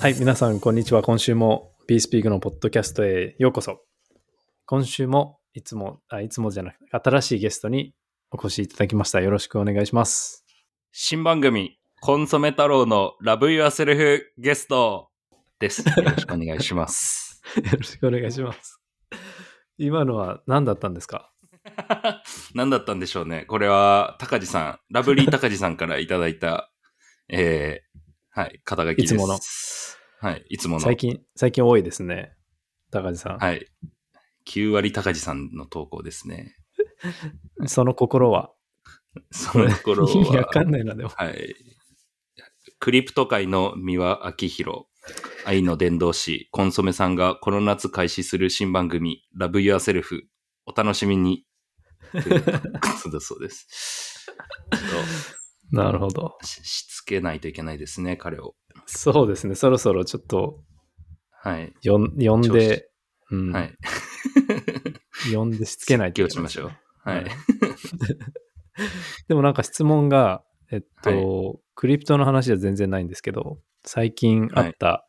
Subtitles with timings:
[0.00, 1.02] はい、皆さん、こんにちは。
[1.02, 3.80] 今週も BeSpeak のポッドキャストへようこそ。
[4.66, 7.94] 今週もいつも、あいつもじゃなくて、新しいゲストに
[8.30, 9.20] お越しいただきました。
[9.20, 10.44] よろしくお願いします。
[10.92, 15.08] 新番組、コンソメ太郎のラブユアセルフゲスト
[15.58, 15.82] です。
[15.88, 17.42] よろしくお願いします。
[17.58, 18.80] よろしくお願いします。
[19.78, 21.32] 今のは何だったんですか？
[22.54, 23.44] 何だったんでしょうね。
[23.46, 26.70] これは、高地さん、ラブリー高地さんからいただいた、
[27.28, 27.87] えー、
[28.38, 29.14] はい、肩書きです。
[29.14, 29.40] いつもの。
[30.20, 30.80] はい、いつもの。
[30.80, 32.36] 最近、最近多いですね。
[32.92, 33.38] 高地さん。
[33.38, 33.66] はい。
[34.46, 36.54] 9割高地さんの投稿ですね。
[37.66, 38.52] その心は？
[39.32, 40.12] その心は。
[40.12, 41.08] 意味わかんないな、でも。
[41.08, 41.52] はい。
[42.78, 44.84] クリプト界の三輪明宏、
[45.44, 50.28] 愛の伝道師、コンソメさんがこの夏開始する新番組、ラブユアセルフ、
[50.64, 51.44] お楽しみに。
[53.18, 54.30] そうです。
[55.70, 56.38] なるほど。
[56.42, 58.54] ししつけないといけないですね、彼を。
[58.86, 59.54] そうですね。
[59.54, 60.62] そろそろちょっと
[61.40, 61.72] はい。
[61.82, 62.90] よん呼んで、
[63.30, 63.74] うん、はい。
[65.32, 67.08] 呼んでしつけないといけない気をしましょう。
[67.08, 67.26] はい。
[69.28, 75.06] でもなんか質問が、えっと、はクリプトの話は全然ないんですけど、最近あった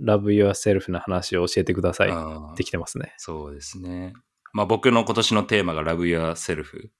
[0.00, 3.14] Love Yourself の話を教えてくださいってきてますね。
[3.16, 4.12] そうですね。
[4.52, 6.90] まあ僕の今年のテーマがラブユアセルフ。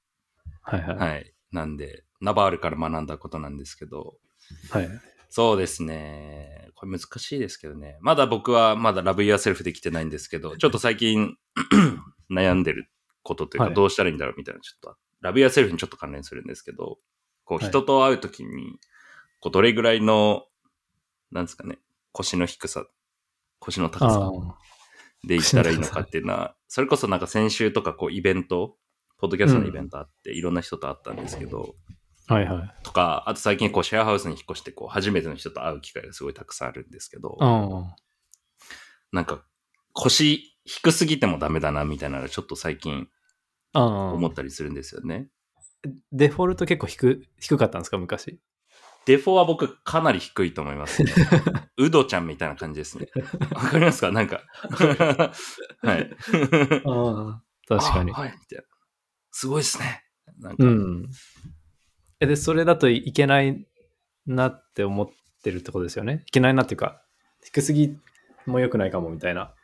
[0.62, 0.96] はいはい。
[0.96, 1.34] はい。
[1.52, 4.16] なんで、ナバールから学んだことなんですけど、
[4.70, 4.88] はい。
[5.30, 6.70] そうですね。
[6.74, 7.98] これ難しいですけどね。
[8.00, 11.36] まだ僕はまだラブユアセルフできてないんですけど、ちょっと最近
[12.30, 12.91] 悩んでる
[13.22, 16.98] ことというはいかどうしたらいいんだろうみたいな、ちょっと、ラブユアセルフにちょっと関連するんですけど、
[17.44, 18.78] こうはい人と会うときに、
[19.38, 20.44] こうどれぐらいの、
[21.30, 21.78] なんですかね、
[22.12, 22.84] 腰の低さ、
[23.60, 24.58] 腰の高さああ。
[25.22, 28.76] で行ったらいいのかっていうのは、それこそなんか先週とかこうイベント、
[29.18, 31.74] ポッドキャストのイベントあって、いろんな人と会ったんですけど、
[32.31, 32.75] はいはい。
[32.84, 37.97] とか、あと最近こうシェアハウスに引っ越してこう初めての人と会う機会がすごいたくさんあるんですけど、あ
[39.12, 39.43] なんか
[39.93, 43.09] 腰低すぎてもダメだなみたいなのがちょっと最近
[43.75, 44.31] 思あ。
[44.31, 45.28] ったりするんですよね。
[46.12, 48.38] デフォルト結構低低かったんですか昔？
[49.06, 51.12] デフォは僕かなり低いと思いますね。
[51.78, 53.09] ウドちゃんみたいな感じですね。
[53.54, 54.12] わかりますか？
[54.12, 54.43] なんか。
[55.83, 56.10] はい。
[56.84, 57.43] ああ。
[57.66, 58.15] 確かにあ。
[58.15, 58.65] はい、みたいな。
[59.33, 60.04] すごいですね。
[60.38, 61.10] なんか、うん。
[62.20, 63.66] え、で、それだといけない
[64.26, 65.08] なって思っ
[65.42, 66.22] てるってことですよね？
[66.26, 67.03] いけないなっていうか、
[67.42, 67.97] 低すぎ
[68.47, 69.54] も良くないかもみたいな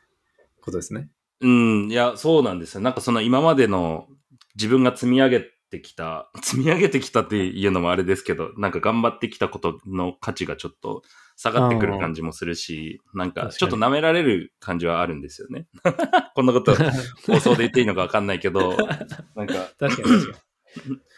[0.62, 1.10] ことですね。
[1.40, 2.80] うん、いや、そうなんですよ。
[2.80, 4.06] なんかその今までの
[4.54, 5.40] 自分が積み上げ
[5.70, 11.02] てきた、積み上げてきたっていうのもあれですけど、なんか頑張ってきたことの価値がちょっと
[11.36, 15.66] 下がってくる感じもするし、なんかちょっと舐められる感じはあるんですよね。
[16.34, 16.74] こんなこと
[17.26, 18.74] 放送で言っていいのかわかんないけど、
[19.34, 20.38] なんか確かに確か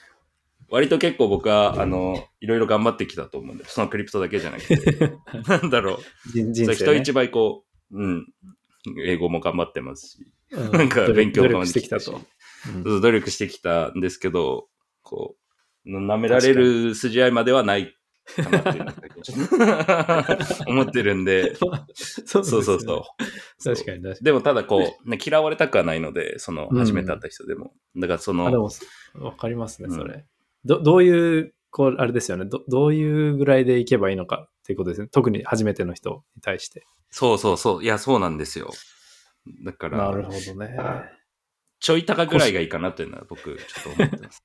[0.71, 5.13] 割と結構僕は、あの、いろいろ頑張ってきたと思うんで、そのクリプトだけじゃなくて、
[5.49, 5.99] なんだろ
[6.35, 6.39] う。
[6.39, 6.53] に。
[6.53, 8.27] 人人一倍こう、うん、
[9.05, 10.19] 英語も頑張ってますし、
[10.51, 12.21] うんなんか勉強努も力してきたと。
[12.85, 14.69] 努力してきたんですけど、
[15.03, 15.37] こ
[15.87, 17.95] う、舐められる筋合いまではない
[18.37, 18.97] かなっ
[20.67, 21.71] 思ってるんで、そ
[22.25, 22.81] そうそうそう。
[23.59, 24.25] そう確かに確かに。
[24.25, 27.73] でもただこう、ね、嫌われたくはないので、その、うん初めて会った人でも。
[27.97, 28.71] だからその、あ、でも、
[29.15, 30.27] わかりますね、うんそれ。
[30.65, 32.63] どどういう、こう、あれですよねど。
[32.69, 35.09] どういうぐらいでいけばいいのかっていうことですね。
[35.09, 36.85] 特に初めての人に対して。
[37.11, 38.71] そうそうそう、いや、そうなんですよ。
[39.65, 40.77] だかなるら、ほどね。
[41.81, 44.43] ちょい高ぐらいがいいかなというのは僕、ちょっと思ってます。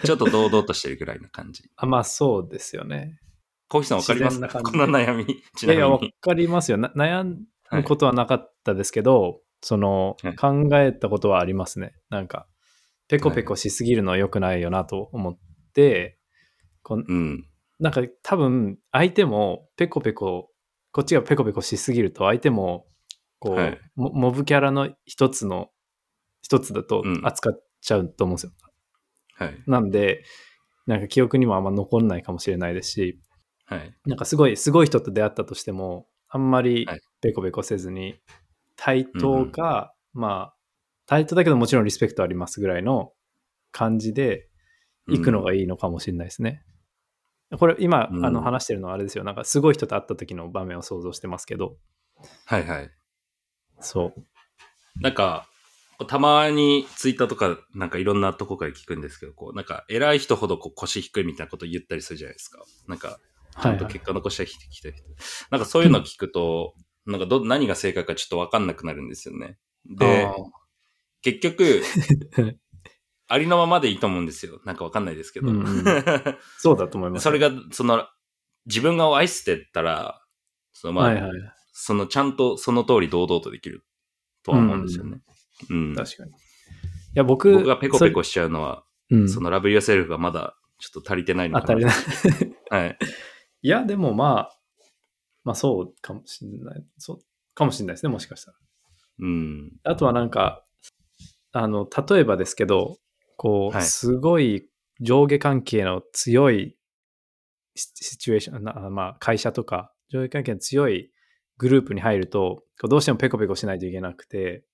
[0.06, 1.62] ちょっと堂々としてるぐらいな感じ。
[1.76, 3.20] あまあ、そうですよね。
[3.68, 4.40] コウヒさんわかります？
[4.40, 5.42] かこ自然な感じの悩み。
[5.56, 6.00] ちいやいや、わ。
[6.20, 6.78] かりますよ。
[6.78, 7.36] な悩
[7.70, 11.92] むことはなかったですけど、その、はい考えたことはありますね。
[12.08, 12.47] なんか、
[13.08, 15.38] ペコペコしすぎるのは良くないよなと思っ
[15.74, 16.18] て、
[16.82, 17.48] こんうん。
[17.80, 20.50] なんか多分、相手もペコペコ、
[20.92, 22.86] こっちがペコペコしすぎると、相手も、
[23.38, 25.70] こう、はいモモブキャラの一つの、
[26.42, 28.52] 一つだとうん扱っちゃうと思うんですよ。
[29.34, 29.62] はい。
[29.66, 30.24] なんで、
[30.86, 33.20] なんか記憶にもあんま残んないかもしれないですし、
[33.66, 33.94] はい。
[34.06, 38.20] なんかすごい、すごい人と出会ったとしても、あんまりはいペコペコせずに、
[38.76, 40.57] 対等か、まあ、
[41.08, 43.12] 対等だけどもちろんリスペクトありますぐらいの
[43.72, 44.48] 感じで
[45.08, 46.62] 行くのがいいのかもしれないですね。
[47.58, 49.24] これ今、うんあの話してるのはあれですよ。
[49.24, 51.76] なんかすごい人と会った時の場面を想像してますけど、
[52.44, 52.90] はいはい。
[53.80, 55.00] そう。
[55.00, 55.48] なんか、
[56.08, 62.62] たまにツイッターとか、なんかいろんなとこから聞くんですけど、こう、なんか偉い人ほどこう腰低いみたいなこと言ったりするじゃないですか。
[62.86, 63.18] なんか、
[63.62, 65.02] ちゃんと結果残した人きた人。
[65.50, 66.74] なんかそういうの聞くと、
[67.06, 69.56] なんかど、何が正解かちょっとわかんなくなるんですよね。
[69.98, 70.34] であ、
[71.22, 71.82] 結局、
[73.28, 74.60] ありのままでいいと思うんですよ。
[74.64, 75.48] なんかわかんないですけど。
[75.48, 75.84] うんうん
[76.58, 77.24] そうだと思います。
[77.24, 78.06] それが、その、
[78.66, 80.22] 自分が愛してたら、
[80.72, 81.32] そのまあ、はいはい。
[81.72, 83.84] そのちゃんとその通り堂々とできる
[84.42, 85.20] とは思うんですよね。
[85.70, 85.94] うん。
[85.94, 86.30] 確かに。
[86.30, 86.34] い
[87.14, 91.66] や、僕、僕がペコペコしちゃうのは、それ、うん、そのラブユーセルフがまだちょっと足りてないのかな。
[91.66, 92.54] 当たりない。
[92.70, 92.98] はい。
[93.62, 94.58] いや、でもまあ、
[95.44, 96.84] まあそうかもしれない。
[96.98, 97.18] そう
[97.54, 98.58] かもしれないですね、もしかしたら。
[99.20, 99.72] うん。
[99.84, 100.64] あとはなんか、
[101.52, 102.98] あの、例えばですけど、
[103.36, 104.68] こう、はいすごい
[105.00, 106.76] 上下関係の強い
[107.74, 111.12] シシチュエーション、なまあ会社とか、上下関係の強い
[111.56, 114.64] グループに入ると、こうどうしてもペコペコしないといけなくて、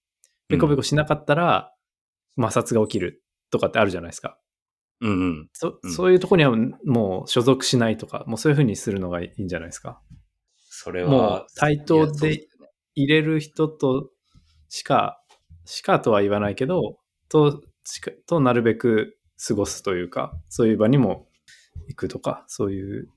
[0.48, 1.72] ペコペコしなかったら
[2.40, 4.38] 摩擦が起きるとかってあるじゃないですか。
[5.00, 5.48] うんうん。
[5.52, 6.52] そうんそういうとこには
[6.84, 10.00] もう所属しないとか、もうそういうふうにするのがいいんじゃないですか。
[10.56, 11.10] それは。
[11.10, 12.48] もう対等いやそうで
[12.94, 14.10] 入れる人と
[14.68, 15.22] しか、
[15.64, 17.62] しかとは言わないけど、と、
[18.26, 21.28] となるべく過ごすというか、そういう場にも
[21.88, 23.08] 行くとか、そういう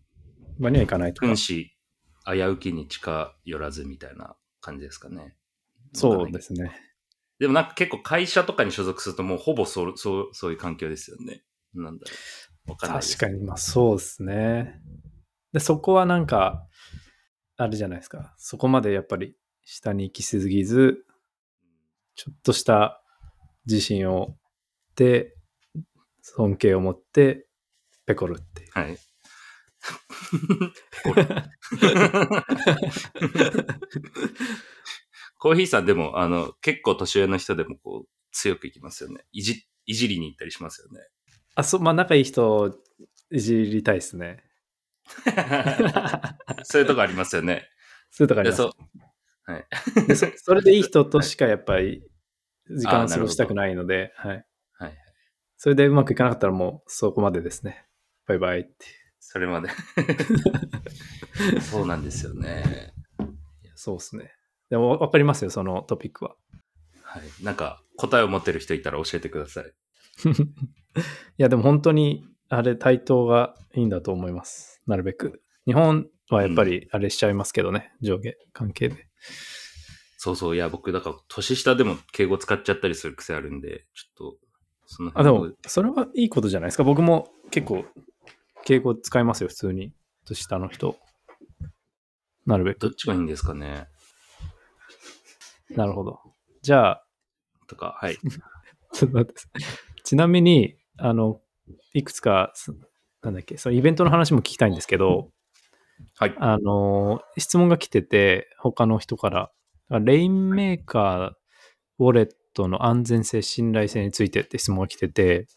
[0.59, 1.38] 場には行かないとか君。
[1.38, 1.77] 子
[2.25, 5.35] 危うきに近寄らずみたいな感じですかね。
[5.94, 6.75] そうですね。
[7.39, 11.43] でもなんか結構会社とかに所属するともうほぼそう、そう、そういう環境ですよね。
[11.73, 12.15] なんだろ
[12.67, 12.71] う。
[12.71, 13.01] わかんない。
[13.01, 14.81] 確かに、まあそうですね。
[15.53, 16.67] で、そこはなんか、
[17.55, 18.33] あれじゃないですか。
[18.38, 21.05] そこまでやっぱり下に行きすぎず、
[22.17, 23.01] ちょっとした
[23.67, 24.35] 自信を持っ
[24.95, 25.35] て、
[26.21, 27.47] 尊敬を持って、
[28.07, 28.69] ペコるっていう。
[28.71, 28.97] はい。
[35.37, 39.23] コーヒーさんでも、あの、結構年上の人でもこう、強くいきますよね。
[39.31, 41.07] いじ、いじりに行ったりしますよね。
[41.53, 42.81] あ、そう、まあ仲いい人、
[43.31, 44.43] いじりたいですね。
[46.63, 47.69] そういうとこありますよね。
[48.09, 49.06] そういうとこありでます
[49.47, 50.07] そう。
[50.07, 50.27] でそ。
[50.38, 52.03] それでいい人としかやっぱり
[52.69, 54.45] 時間を過ごしたくないので、はい。
[54.73, 54.97] はい。
[55.57, 57.85] それでうまくいかなかったらもうそこまでですね。
[58.27, 58.85] バイバイって。
[59.19, 59.69] それまで。
[61.61, 62.94] そうなんですよね。
[63.75, 64.31] そうですね。
[64.69, 66.35] でもわかりますよ、そのトピックは。
[67.03, 67.43] はい。
[67.43, 69.73] なんか、答えを持ってる人いたら教えてください。
[70.27, 70.31] い
[71.38, 74.81] や、でも本当に、あれ、対等がいいんだと思います。
[74.88, 75.41] なるべく。
[75.67, 79.07] 日本はやっぱりあれしちゃいますけどね、上下関係で。
[80.17, 80.55] そうそう。
[80.55, 84.37] いや、僕、だから、年下でも敬語使っちゃったりする癖あるんで、ちょっと、
[84.87, 86.83] そのあ、で辺も、それはいいことじゃないですか。
[86.83, 87.85] 僕も結構、
[88.65, 89.93] 敬語使いますよ、普通に。
[90.25, 90.97] 年下の人。
[92.45, 92.79] なるべく。
[92.79, 93.87] どっちがいいんですかね。
[95.69, 96.19] なるほど。
[96.61, 97.05] じゃあ、
[97.67, 98.17] とか、はい。
[98.93, 99.41] ちょっと待って
[100.03, 101.41] ちなみに、あの、
[101.93, 102.73] いくつか、す
[103.21, 105.29] なんだっけ、そのイベントの話も聞きたいんですけど、
[106.15, 106.35] はい。
[106.39, 109.51] あの、質問が来てて、他の人から、
[110.01, 111.31] レインメーカー
[111.99, 115.47] ウォレットの安全性、信頼性についてって質問が来てて、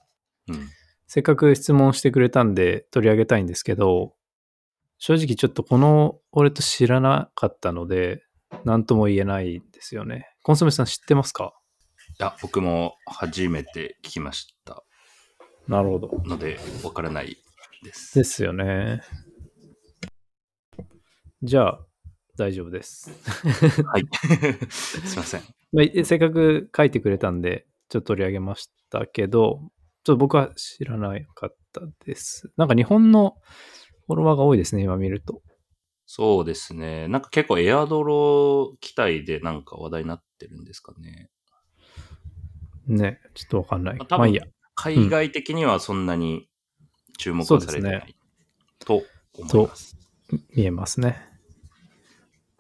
[0.49, 0.69] うん。
[1.07, 4.15] せっかく質問してくれたんで取り上げたいんですけど、
[4.99, 8.23] 正直ちょっとこのウォレット知らなかったので、
[8.65, 10.29] なんとも言えないんですよね。
[10.43, 11.55] コンソメさん知ってますか？
[12.19, 14.85] いや、僕も初めて聞きました
[15.67, 16.23] なるほど。
[16.25, 17.39] ので、わからない
[17.83, 18.15] です。
[18.15, 19.03] ですよね。
[21.43, 21.81] じゃあ、
[22.37, 23.11] 大丈夫です。
[23.87, 24.05] はい。
[24.71, 25.43] すいません。
[25.73, 29.71] まあせっかく書いてくれたんで、ちょっと取り上げましたけど、
[30.05, 32.53] ちょっと僕は知らなかったです。
[32.57, 33.37] なんか日本の
[34.07, 35.43] フォロワーが多いですね、今見ると。
[36.05, 37.09] そうですね。
[37.09, 41.31] なんか結構エアドロ機体でなんか話題になってるんですかね。
[42.87, 43.99] ね、ちょっとわかんない。
[43.99, 44.45] まあいいや。
[44.75, 46.49] 海外的にはそんなに
[47.17, 48.17] 注目はされてない、
[48.81, 49.05] と
[49.39, 49.97] 思います。
[50.55, 51.30] 見えますね。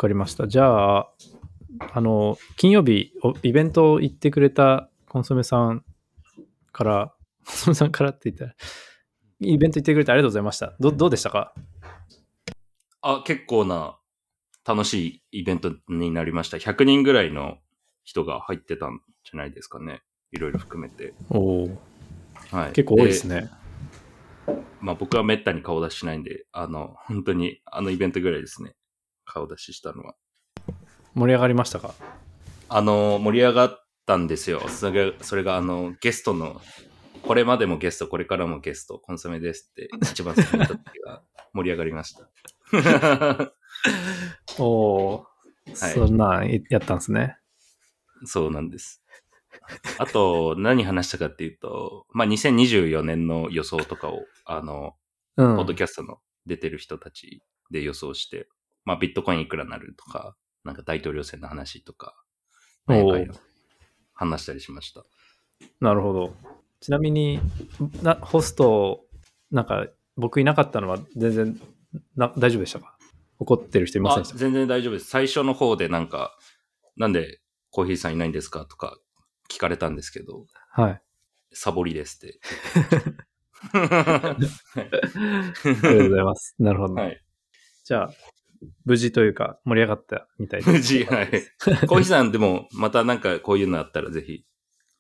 [0.01, 0.49] わかりました。
[0.49, 1.11] じゃあ、
[1.93, 5.85] あの、金曜日、おイベント行ってくれたコンソメさん
[6.73, 7.15] から、
[7.45, 8.55] コンソメさんからって言ったら、
[9.41, 10.75] イベント行ってくれてありがとうございました。
[10.81, 11.53] どどうでしたか？
[13.03, 13.99] あ、結構な
[14.67, 16.57] 楽しいイベントになりました。
[16.57, 17.59] 100人ぐらいの
[18.03, 20.01] 人が入ってたんじゃないですかね。
[20.33, 21.13] いろいろ含めて。
[21.29, 21.79] おお
[22.53, 22.73] はい。
[22.73, 23.51] 結構多いですね。
[24.81, 28.75] まあ僕はめったに顔出ししないんで、あの、本当にあのイベントぐらいですね。
[29.31, 30.15] 顔出ししたのは。
[31.15, 31.95] 盛り上がりましたか？
[32.69, 34.61] あの、盛り上がったんですよ。
[34.69, 36.61] それが、それがあの、ゲストの、
[37.23, 41.23] これまでもゲスト、これからもゲスト、コンソメですって一番最初に言った時が
[41.53, 42.29] 盛り上がりました。
[44.59, 45.27] おお、はい
[45.75, 47.37] そんなんやったんですね。
[48.25, 49.03] そうなんです。
[49.99, 54.95] あと、何話したかっていうと、まあ、2024年の予想とかを、あの、
[55.37, 55.57] うん。
[55.57, 58.49] ポッドキャストの出てる人たちで予想して、
[58.85, 62.15] まあ、ビットコインいくらなるとか、なんか大統領選の話とか、
[64.15, 65.05] 話したりしました。
[65.81, 66.35] なるほど。
[66.81, 67.41] ちなみに、
[68.03, 69.05] なホスト、
[69.51, 71.61] なんか僕いなかったのは全然
[72.17, 72.97] な大丈夫でしたか？
[73.39, 74.39] 怒ってる人いませんあでした？
[74.39, 75.07] 全然大丈夫です。
[75.07, 76.37] 最初の方でなんか、
[76.97, 78.65] なんでコーヒーさんいないんですか？
[78.67, 78.99] とか
[79.51, 81.03] 聞かれたんですけど、はい。
[81.53, 82.41] サボりですって。
[83.73, 84.47] あり
[85.75, 86.55] がとうございます。
[86.59, 87.23] なるほど、ねはい。
[87.85, 88.11] じゃあ、
[88.85, 90.71] 無事というか盛り上がったみたいです。
[90.71, 91.31] 無事、はい。
[91.87, 94.45] コーヒーさんでも、またなんかこういうのあったらぜひ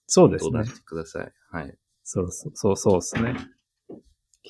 [0.06, 0.74] そうですね登壇。
[0.74, 1.32] してください。
[1.50, 1.74] はい。
[2.02, 3.36] そうそうそうそうですね。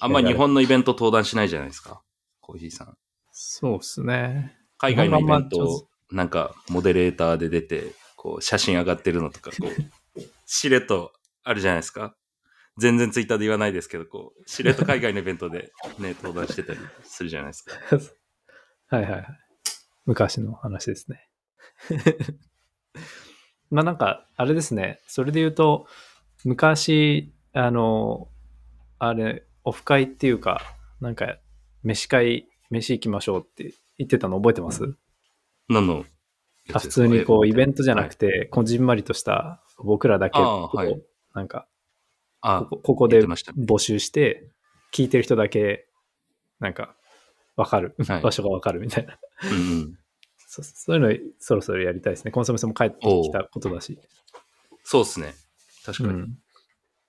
[0.00, 2.02] あんま日本のイベント登壇しないじゃないですか。
[2.40, 2.96] コーヒーさん。
[3.32, 4.56] そうですね。
[4.78, 11.12] 海外のイベントを、なんか、モデレーターで出て、こう、写真上がってるのとか、こう、 しれっと
[11.42, 12.16] あるじゃないですか。
[12.78, 17.74] 全然ツイッターで言わないですけど、こう、しれっと海外のイベントでね、登壇してたりするじゃないですか。
[18.90, 19.24] はいはいはい。
[20.04, 21.28] 昔の話ですね。
[23.70, 25.00] まあなんか、あれですね。
[25.06, 25.86] それで言うと、
[26.44, 28.28] 昔、あの、
[28.98, 30.60] あれ、オフ会っていうか、
[31.00, 31.38] なんか、
[31.84, 34.96] 飯会、飯行きましょうって言ってたの覚えてます？
[35.68, 36.04] 何の
[36.66, 41.00] やあ普通にこう、イベントじゃなくはいて、こじんまりとした、僕らだけ、はい
[41.32, 41.68] なんか、
[42.40, 44.50] あここここで募集して、
[44.92, 45.86] 聞いてる人だけ、
[46.58, 46.96] なんか、
[47.60, 49.18] わかる、はい場所がわかるみたいな。
[49.50, 49.98] うんうん。
[50.48, 52.30] そそういうのそろそろやりたいですね。
[52.30, 53.98] コンソメさんも帰ってきたことだし。
[54.82, 55.34] そうですね。
[55.84, 56.14] 確かに。
[56.14, 56.38] うん、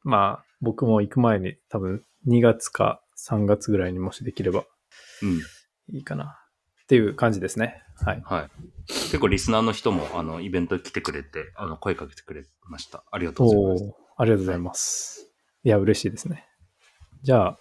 [0.04, 4.66] まあ、僕も行く前に多分2月か3月ぐらいにもしできれば
[5.24, 5.40] うん。
[5.96, 6.38] いいかな。
[6.84, 7.82] っていう感じですね。
[7.96, 8.22] はい。
[8.26, 8.50] はい。
[8.88, 13.04] 結構リスナーの人も、あの、イベント来てくれて、あの、声かけてくれました。
[13.12, 13.96] ありがとうございます。
[14.18, 15.32] ありがとうございます。
[15.64, 16.46] いや、嬉しいですね。
[17.24, 17.60] じゃあ、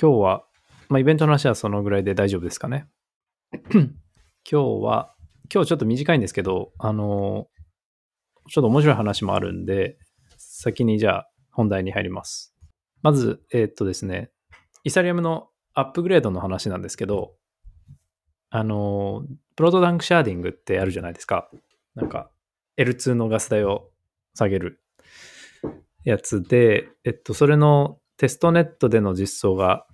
[0.00, 0.44] 今日は、
[0.90, 2.88] まあ、イベントの話はそのぐらいで大丈夫ですかね。
[3.72, 3.92] 今
[4.42, 5.14] 日は、
[5.52, 7.46] 今日ちょっと短いんですけど、あの、
[8.50, 9.98] ちょっと面白い話もあるんで、
[10.36, 12.56] 先にじゃあ本題に入ります。
[13.02, 14.32] まず、えーっとですね、
[14.82, 17.34] イーサリアムのアップグレードの話なんですけど、
[18.50, 21.48] あの、 Proto-Danksharding ってあるじゃないですか。
[21.94, 22.32] なんか、
[22.76, 23.90] L2 のガス代を
[24.34, 24.82] 下げる
[26.02, 29.86] やつで、えっと、それのテストネットでの実装が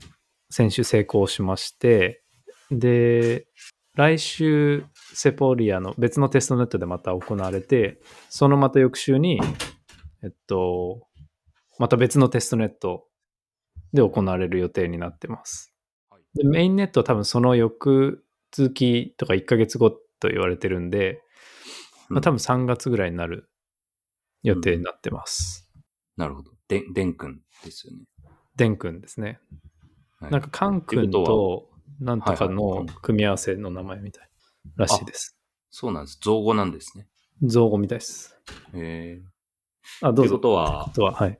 [0.51, 2.23] 先週成功しまして、
[2.71, 3.47] で、
[3.95, 4.85] 来週、
[5.15, 9.41] セポリアの別のテストネットでまた行われて、そのまた翌週に、
[10.23, 11.07] えっと、
[11.79, 13.07] また別のテストネット
[13.93, 15.73] で行われる予定になってます。
[16.35, 21.23] でメインネットは多分その翌月とか1ヶ月後と言われてるんで、
[22.09, 23.49] まあ、多分3月ぐらいになる
[24.43, 25.71] 予定になってます。
[26.17, 26.53] なるほど。
[26.69, 28.05] で、でんくんですよね。
[28.57, 29.39] デン君ですね。
[30.21, 31.71] はいなんか、カン君とと、
[32.01, 34.29] なんとかの組み合わせの名前みたい
[34.77, 35.37] らしいです。
[35.71, 36.19] そうなんです。
[36.23, 37.07] 造語なんですね。
[37.43, 38.39] 造語みたいです。
[38.75, 39.23] へえ。
[40.01, 40.31] あ、どうぞ。
[40.31, 41.39] ということはあ、とは、はい。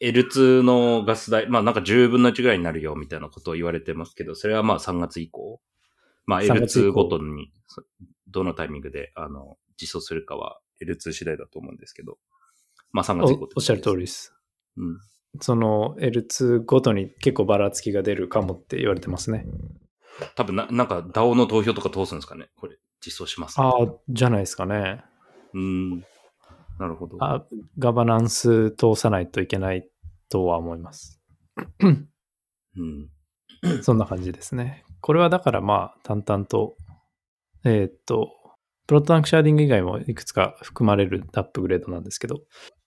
[0.00, 5.60] え L2 のガス代、まあなんか10分の1ぐらいになるよみたいなことを言われてますけど、それはまあ3月以降。
[6.26, 7.82] まあ3月以 L2 降ごとに、そ
[8.28, 12.18] どのタイミングで、あの、実装するかは L2 次第だと思うんですけど、
[12.92, 14.00] まあ3月以降おおっしゃる通りり。
[14.02, 14.34] です。
[14.76, 14.98] うん。
[15.40, 19.46] その L2 ごとに結構ばらつきが出るかもって言われてますね。
[20.34, 22.48] 多分な、なんか DAO の投票とか通すんですかね？
[22.56, 23.72] これ、実装します、ああ、
[24.08, 25.04] じゃないですかね。
[25.54, 26.00] うん。
[26.78, 27.16] なるほど。
[27.20, 27.44] あ
[27.78, 29.88] ガバナンス通さないといけない
[30.28, 31.20] とは思います。
[31.80, 32.08] うん。
[33.82, 34.84] そんな感じですね。
[35.00, 36.76] これはだからまあ淡々と、
[37.64, 38.30] えーっと、
[38.86, 42.42] Proto-Danksharding 以外もいくつか含まれるアップグレードなんですけど、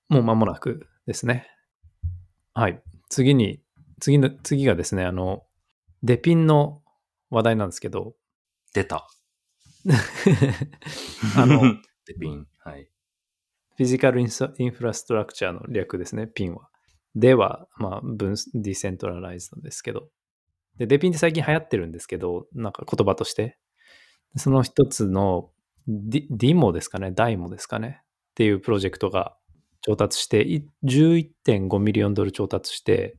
[0.07, 1.47] もう間もなくですね。
[2.53, 2.81] はい。
[3.09, 3.61] 次に、
[3.99, 5.43] 次の、次がですね、あの、
[6.03, 6.81] デピンの
[7.29, 8.15] 話題なんですけど、
[8.73, 9.07] 出た。
[11.37, 11.61] あの、
[12.07, 12.47] デピン。
[12.59, 12.89] はい。
[13.77, 16.69] フィジカルインフラストラクチャーの略ですね、ピンは。
[17.15, 20.09] では、まあ、分、ディセントラライズなんですけど。
[20.77, 23.57] で、デピンって最近流行ってるんですけど、なんか言葉として。
[24.35, 25.51] その一つの
[25.87, 29.37] ディ、ディモですかね、ダイモですかね、っていうプロジェクトが
[29.81, 33.17] 調達して、い11.5ミリオンドル調達して、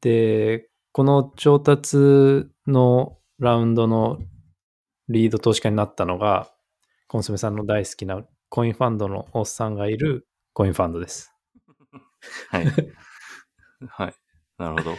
[0.00, 4.18] で、この調達のラウンドの
[5.08, 6.50] リード投資家になったのが、
[7.06, 11.32] コンソメさんの大好きなコインファンドのおっさんがいるコインファンドです。
[12.50, 12.66] はい。
[13.88, 14.14] はい。
[14.58, 14.96] なるほど。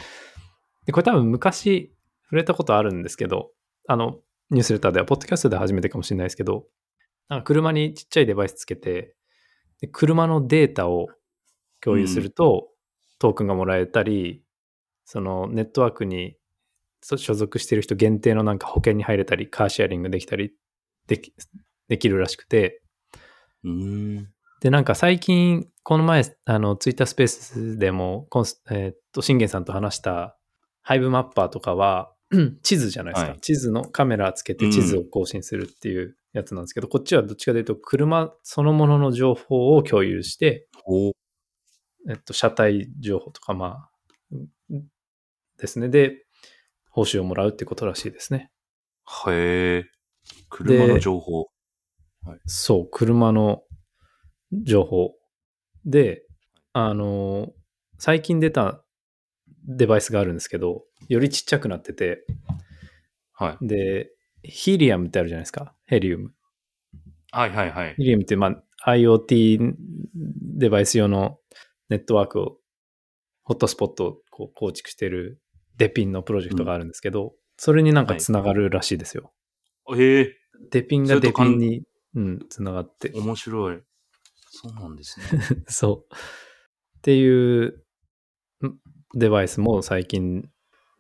[0.86, 3.52] で、これ多分昔触れたことあるんですけど、
[3.88, 6.68] あの、ニュースレターでは、ポッドキャストで初めてかもしれないですけど、
[7.28, 9.16] なんか車にちっちゃいデバイスつけて、
[9.82, 11.08] で車のデータを
[11.82, 12.70] 共有すると、
[13.20, 14.44] トークンがもらえたり、
[15.06, 16.36] そのネットワークに
[17.02, 20.54] そ所属している人限定のなんか保険に入れたり、カーシェアリングできたり
[21.08, 21.34] でき
[21.88, 22.82] できるらしくて。
[24.62, 28.28] で、なんか最近、この前、あの、ツイッタースペースでも、
[28.70, 30.38] えーっと、信玄さんと話した、
[30.82, 32.14] ハイブマッパーとかは、
[32.62, 33.40] 地図じゃないですか、はい。
[33.40, 41.12] 地図のカメラつけて地図を更新するっていうやつなんですけど、こっちはどっちかというと車そのものの情報を共有して、お
[42.10, 43.90] えっと、車体情報とか、まあ、
[44.32, 44.88] うん
[45.58, 45.90] ですね。
[45.90, 46.26] で、
[46.90, 48.52] 報酬をもらうってことらしいですね。
[49.28, 49.86] へえ。
[50.50, 51.48] 車の情報。
[52.46, 53.64] そう、車の
[54.52, 55.16] 情報。
[55.86, 56.24] で、
[56.74, 57.52] あの、
[57.98, 58.84] 最近出た
[59.68, 62.26] デバイスがあるんですけど、よりちっちゃくなってて、
[63.34, 63.68] はい。
[63.68, 64.12] で、
[64.44, 65.74] ヒリアムってあるじゃないですか。
[65.86, 66.34] ヘリウム。
[67.32, 67.96] はいはいはい。
[67.96, 68.48] ヒリウムって、ま
[68.86, 69.74] あ、IoT
[70.58, 71.40] デバイス用の
[71.90, 72.58] ネットワークを、
[73.44, 75.42] ホットスポットをこう構築してる
[75.78, 79.34] デピンのプロジェクトがあるんですけど、それになんかつながるらしいですよ。
[79.96, 80.36] へえ。
[80.72, 81.84] デピンがデピンに、
[82.16, 83.12] うん、つながって。
[83.16, 83.80] 面白い。
[84.52, 85.64] そうなんですね。
[85.68, 86.16] そう。
[86.16, 88.80] っていうん
[89.16, 90.50] デバイスも最近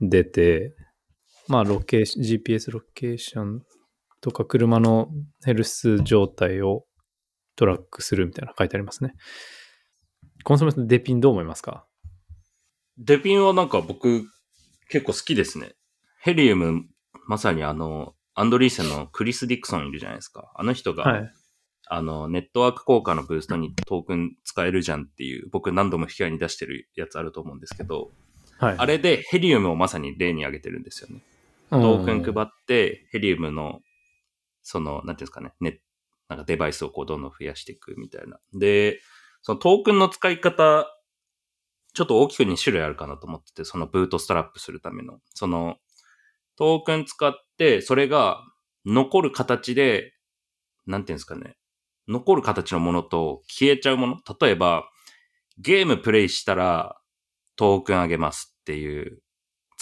[0.01, 0.75] 出て、
[1.49, 3.63] まあ、ロケーシ GPS ロケーション
[4.21, 5.09] とか車の
[5.43, 6.85] ヘルス状態を
[7.55, 9.15] トラックするみたいなの書いてありますね。
[10.43, 11.85] コンソメさん、デピンどう思いますか？
[12.97, 14.25] デピンはなんか僕
[14.89, 15.73] 結構好きですね。
[16.21, 16.83] ヘリウム、
[17.27, 20.51] まさにあの、アンドリーセンのクリス・ディクソンいるじゃないですか。
[20.55, 21.33] あの人が、はい。
[21.87, 28.11] あの、ネットワーク効果のブーストにトークン使えるじゃんっていう、僕何度も引き合いに出してるやつあると思うんですけど、
[28.59, 28.75] はい。
[28.77, 31.21] あれでヘリウムをまさに例に挙げてるんですよね。
[31.69, 33.79] トークン配って、ヘリウムの、
[34.61, 35.81] その、なんていうんですかね、ね、
[36.27, 38.39] なんかデバイスをこうどんどん増やしていくみたいな。
[38.53, 38.99] で、
[39.41, 40.85] そのトークンの使い方、
[41.93, 45.19] ちょっと大きく2種類あるかなと思ってて、そのブートストラップするための。
[45.33, 45.77] その、
[46.55, 48.43] トークン使って、それが
[48.85, 50.13] 残る形で、
[50.85, 51.57] なんていうんですかね、
[52.07, 54.17] 残る形のものと消えちゃうもの。
[54.39, 54.89] 例えば、
[55.57, 56.99] ゲームプレイしたら
[57.55, 59.21] トークンあげますっていう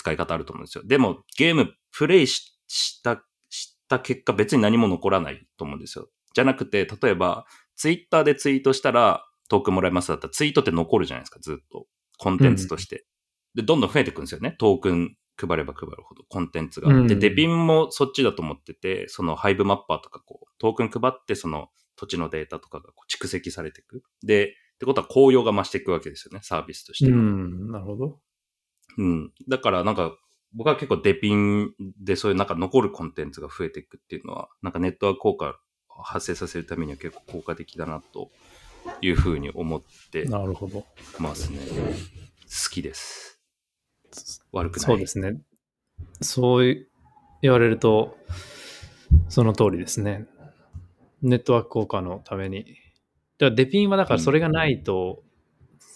[0.08, 0.84] 使い方あると思うんですよ。
[0.86, 6.08] でも、ゲームプレイしした、した結果別に何も残らないと思うんですよ。
[6.34, 11.88] じゃなくて、例えば、ツイッターでツイートしたらトークンもらえますだったらツイートって残るじゃないですか、ずっと。
[12.18, 13.06] コンテンツとして。
[13.56, 14.56] で、どんどん増えていくんですよね。
[14.58, 16.90] トークン配れば配るほど、コンテンツが。
[16.90, 24.04] うんで、デビンもそっちだと思ってて、そのハイブマッパーとかこう、トークン配ってその土地のデータとかがこう蓄積されていく。
[24.24, 27.12] で、ってことは効用が増していくわけですよね、サービスとして。
[27.12, 28.20] うん、なるほど。
[28.98, 29.34] うん。
[29.48, 30.16] だからなんか、
[30.54, 38.32] 僕は結構デピンでそういうなんか残るコンテンツが増えていくっていうのは、なんかネットワーク効果を発生させるためには結構効果的だなと
[39.02, 39.82] いうふうに思っ
[40.12, 40.86] てなるほど。
[41.20, 41.60] ますね。
[41.60, 43.42] 好きです。
[44.52, 44.86] 悪くない。
[44.86, 45.38] そうですね。
[46.22, 46.88] そう
[47.42, 48.18] 言われると、
[49.30, 50.26] その通りですね。
[51.22, 52.64] ネットワーク効果のために。
[52.64, 52.76] だか
[53.50, 55.24] らデピンはだからそれがないと、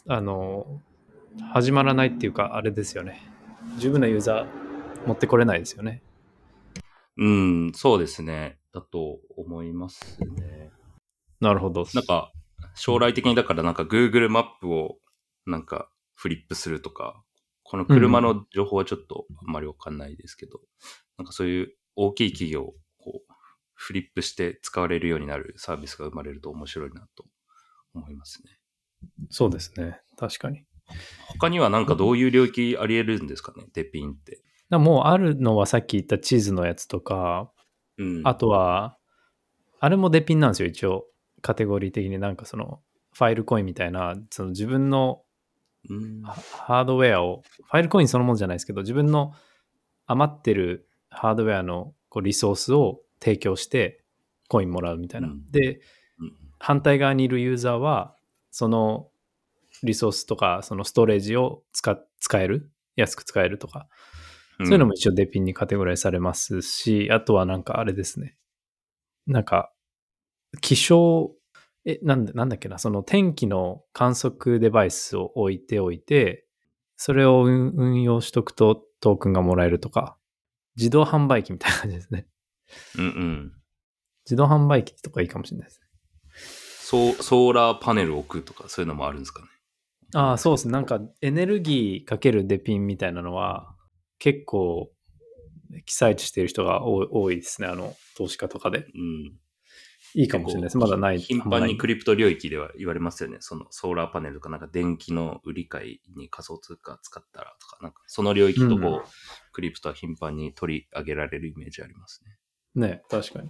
[0.08, 0.82] あの、
[1.54, 3.22] 始まらないっていうか、あれですよね。
[3.78, 6.02] 十分なユーザー持ってこれないですよね。
[7.18, 8.60] うん、そうですね。
[8.74, 10.72] だと思いますね。
[11.40, 11.86] なるほど。
[11.94, 12.32] なんか、
[12.76, 14.98] 将来的にだからなんか Google マップを
[15.46, 17.22] なんかフリップするとか、
[17.64, 20.60] この車の情報はちょっとあんまりわかんないですけど、
[21.18, 23.34] なんかそういう大きい企業をこう
[23.74, 27.26] フリップして使われるようになるサービスが生まれると面白いなと
[27.94, 28.58] 思いますね。
[29.30, 30.00] そうですね。
[30.18, 30.66] 確かに。
[31.40, 34.42] 他にはなんかどういう領域あり得るんですかね、デピンって。
[34.70, 37.52] もうあるのはさっき言った地図のやつとか、
[37.98, 38.22] うん。
[38.26, 38.98] あとは、
[39.80, 41.06] あれもデピンなんですよ、一応。
[41.42, 42.82] カテゴリー的になんかその、
[43.14, 45.24] ファイルコインみたいな、その自分の
[46.52, 49.34] ハードウェアを、ファイルコインそのものじゃないですけど、自分の
[50.06, 54.04] 余ってるハードウェアのこうリソースを提供して、
[54.48, 55.28] コインもらうみたいな。
[55.28, 55.82] うんで、
[56.20, 58.16] うん反対側にいるユーザーは、
[58.52, 59.10] その
[59.84, 62.72] リソースとか、そのストレージを使使える？
[62.96, 63.88] 安く使えるとか、
[64.60, 68.38] そういうのも一応デピンにカテゴライズされますし、あとはなんかあれですね。
[69.28, 69.72] なんか、
[70.62, 71.32] 気象、
[71.86, 76.46] え、なんだなんだっけな、その天気の観測デバイスを置いておいて、
[76.98, 80.18] それを運運用しとくとトークンがもらえるとか、
[80.76, 82.28] 自動販売機みたいな感じですね。
[82.98, 83.52] うんうん。
[84.26, 85.88] 自動販売機とかいいかもしれないですね。
[86.36, 89.48] ソソーラーパネル置くとかそういうのもあるんですかね。
[90.14, 90.74] ああ、そうですね。
[90.74, 93.76] なんかエネルギーかけるデピンみたいなのは
[94.20, 94.90] 結構
[95.86, 97.68] 記載している人が多い多いですね。
[97.68, 98.80] あの、投資家とかで。
[98.80, 99.34] うん。
[100.14, 100.78] いいかもしれないです。
[100.78, 101.20] まだない。
[101.20, 103.38] 頻繁にクリプト領域では言われますよね。
[103.40, 109.02] そのソーラーパネルとか、なんか電気の売り買いに仮想通貨使ったらとか、なんかその領域とこう、うん
[109.54, 112.24] クリプトは頻繁に取り上げられるイメージあります
[112.76, 112.88] ね。
[112.88, 113.50] ね、確かに。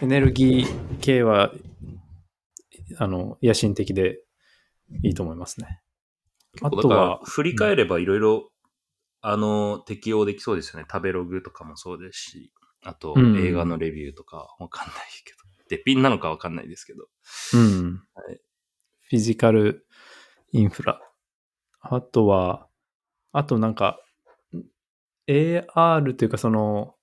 [0.00, 1.52] エネルギー系は、
[2.96, 4.23] あの、野心的で
[5.02, 5.80] いいと思いますね。
[6.62, 8.50] あとは、振り返ればいろいろ
[9.26, 10.86] あの、適用できそうですよね。
[10.90, 15.38] 食べログとかもそうですし、あとうん映画のレビューとかわかんないけど。
[15.70, 17.06] で、ピンなのかわかんないですけど。
[17.54, 18.02] うん。
[18.14, 18.40] はい
[19.06, 19.86] フィジカル
[20.52, 21.00] インフラ。
[21.80, 22.68] あとは、
[23.32, 23.98] あとなんか、
[25.26, 26.94] AR というかその、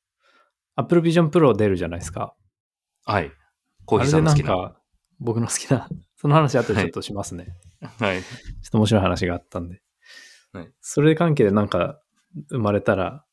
[0.76, 2.36] Apple Vision Pro 出るじゃないですか。
[3.06, 3.32] はい。
[3.86, 4.50] コーヒーさんの好きな。
[4.50, 4.82] か、
[5.20, 5.90] 僕の好きな、
[6.22, 7.48] その話後でちょっとしますね。
[8.00, 8.22] はい。
[8.22, 8.28] ちょ
[8.68, 9.82] っと面白い話があったんで。
[10.54, 12.00] はいそれ関係でなんか
[12.50, 13.26] 生まれたら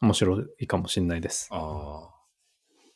[0.00, 1.48] 面白いかもしれないです。
[1.52, 2.08] あ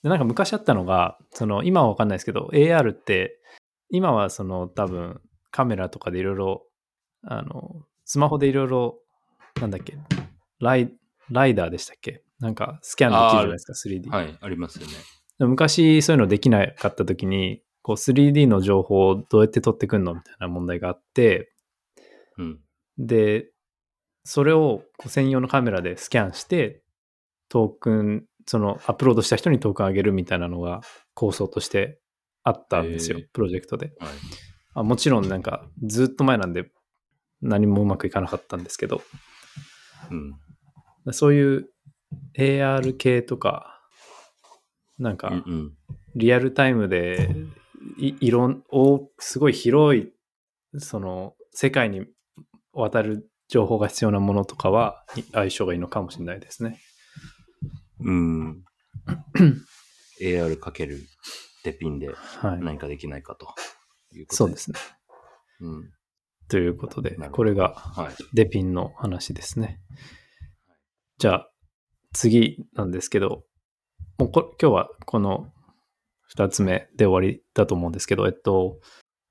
[0.02, 3.38] でなんか昔あったのが、その今はわかんないですけど、AR って、
[3.90, 6.66] 今はその多分カメラとかでいろいろ、
[7.22, 8.98] あの、スマホでいろいろ、
[9.60, 9.96] なんだっけ、
[10.60, 10.92] ライ
[11.30, 12.22] ライダーでしたっけ？
[12.38, 14.08] なんかスキャンできるじゃないですか、3D。
[14.10, 14.16] あ。
[14.16, 14.38] はい。
[14.40, 14.92] ありますよね。
[15.38, 21.52] 昔そういうのできなかった時に、こう 3D の情報をどうやって取ってくんのみたいな問題があって、
[22.38, 22.60] うん。
[22.96, 23.50] で、
[24.24, 26.82] それをこう専用のカメラでスキャンして、
[27.50, 30.80] トークン、そのアップロードした人にトークンあげるみたいなのが
[31.12, 32.00] 構想として
[32.42, 34.08] あったんですよ、へープロジェクトではい。
[34.76, 34.82] あ。
[34.82, 36.72] もちろんなんかずっと前なんで
[37.42, 39.02] 何もうまくいかなかったんですけど、
[40.10, 41.12] うん。
[41.12, 41.68] そういう
[42.38, 43.82] AR 系とか、
[44.98, 45.44] なんか。
[46.16, 47.28] リアルタイムで
[47.98, 50.12] いいろん、おすごい広い、
[50.78, 52.06] その世界に
[52.72, 56.80] 渡る情報が必要なものとかはい相性がいいのかもしれないですね。
[58.00, 58.64] うん。
[60.20, 61.00] AR かける
[61.64, 62.60] デピンではい。
[62.60, 63.46] 何かできないかと
[64.12, 64.78] いうことそうですね。
[65.60, 65.90] うん。
[66.48, 68.14] ということでこれがはい。
[68.34, 69.80] デピンの話ですね。
[71.18, 71.50] じゃあ、
[72.12, 73.44] 次なんですけど、
[74.18, 75.52] もうこ今日はこの
[76.36, 78.80] 2つ目で終わりだと思うんですけど、えっと、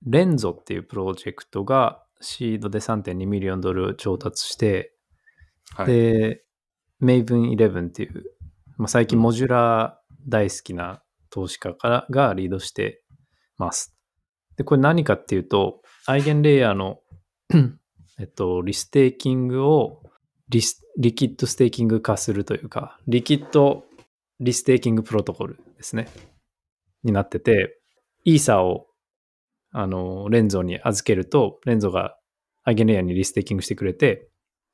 [0.05, 4.93] レンゾっていうプロジェクトがシードで3.2ミリオンドルを調達して、
[5.75, 5.87] はい。
[5.87, 6.43] で、
[7.01, 8.23] Maven 11っていう、
[8.77, 13.01] まあ、最近モジュラー大好きな投資家からがリードして
[13.57, 13.95] ます。
[14.55, 16.99] で、これ何かっていうと、アイゲンレイヤーの、
[18.19, 20.03] えっと、 restaking を
[20.49, 26.07] リス liquid staking 化するというか、 liquid restaking protocol ですね。
[27.03, 27.79] になってて、
[28.23, 28.87] イーサーを
[29.71, 32.17] あのレンゾに預けると、レンゾが
[32.63, 34.29] アイゲンレイヤーに restaking してくれて、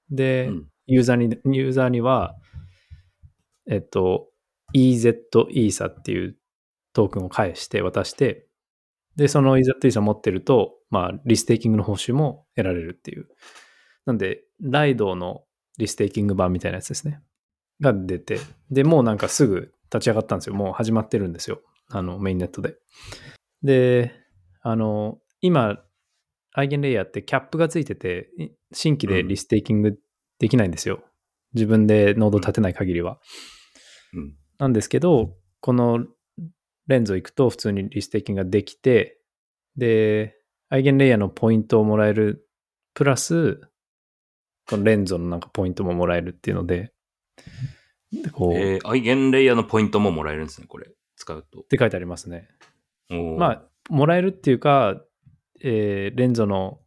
[0.09, 2.35] で、うんユーザーに、ユーザーには、
[3.69, 4.29] えっと、
[4.73, 5.13] EZ
[5.51, 6.35] イーサっていう
[6.93, 8.47] トークンを返して渡して、
[9.15, 13.27] で、その EZ イーサ持ってると、まあ、リステーキングの報酬も得られるっていう。
[14.07, 15.43] なんで、ライドの
[15.77, 17.21] リステーキング版みたいなやつですね。
[17.81, 18.39] が出て、
[18.71, 20.55] で、もうなんかすぐ立ち上がったんですよ。
[20.55, 21.61] もう始まってるんですよ。
[21.89, 22.75] あの、メインネットで。
[23.63, 24.13] で、
[24.61, 25.79] あの、今、
[26.53, 29.97] アイゲンレイヤーってキャップがついてて、い新規でリステーキング
[30.39, 31.03] できないんですよ。
[31.53, 33.19] 自分でノード立てない限りは。
[34.13, 34.35] うん。
[34.57, 36.05] なんですけど、この
[36.87, 39.19] レンズを行くと普通にリステーキングができて、
[39.77, 40.35] で、
[40.69, 42.47] アイゲンレイヤーのポイントをもらえる、
[42.93, 43.61] プラス、
[44.67, 46.93] このレンズのなんかポイントももらえるっていうので、
[48.11, 50.87] でこう、っえー、アイゲンレイヤーのポイントももらえるんですね、これ。
[51.19, 51.61] 使うと。
[51.63, 52.47] て書いてありますね。
[53.37, 55.01] まあ、もらえるっていうか、
[55.61, 56.79] えーレンゾの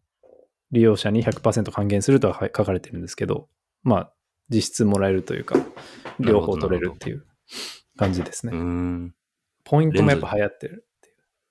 [0.71, 3.49] 利用者に100%還元するとは書かれてるんですけど、
[3.83, 4.12] まあ、
[4.49, 5.57] 実質もらえるというか、
[6.18, 7.27] 両方取れるっていう
[7.97, 8.53] 感じですね。
[9.64, 10.87] ポイントもやっぱ流行ってる。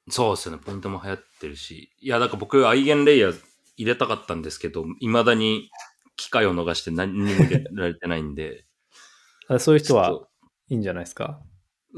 [0.10, 0.62] そうですよね。
[0.66, 1.92] ポイントも流行ってるし。
[2.00, 3.40] いや、だから僕、アイゲンレイヤー
[3.78, 5.70] 入れたかったんですけど、未だに
[6.16, 8.66] 機会を逃して何にも入れられてないんで。
[9.48, 10.28] あそういう人は
[10.70, 11.42] いいんじゃないですか？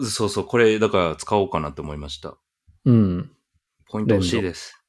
[0.02, 2.38] そうそう、これ、だから使おうかなと思いました。
[2.86, 3.32] うん。
[3.88, 4.84] ポイント欲しいです。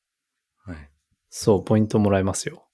[0.64, 0.90] はい。
[1.28, 2.66] そう、ポイントもらえますよ。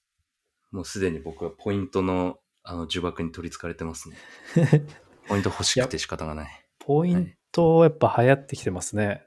[0.71, 4.17] もうすでに僕はポイントのあの呪縛に取り憑かれてますね。
[5.27, 6.65] ポイント欲しくて仕方がない。
[6.79, 9.25] ポイントやっぱ流行ってきてますね。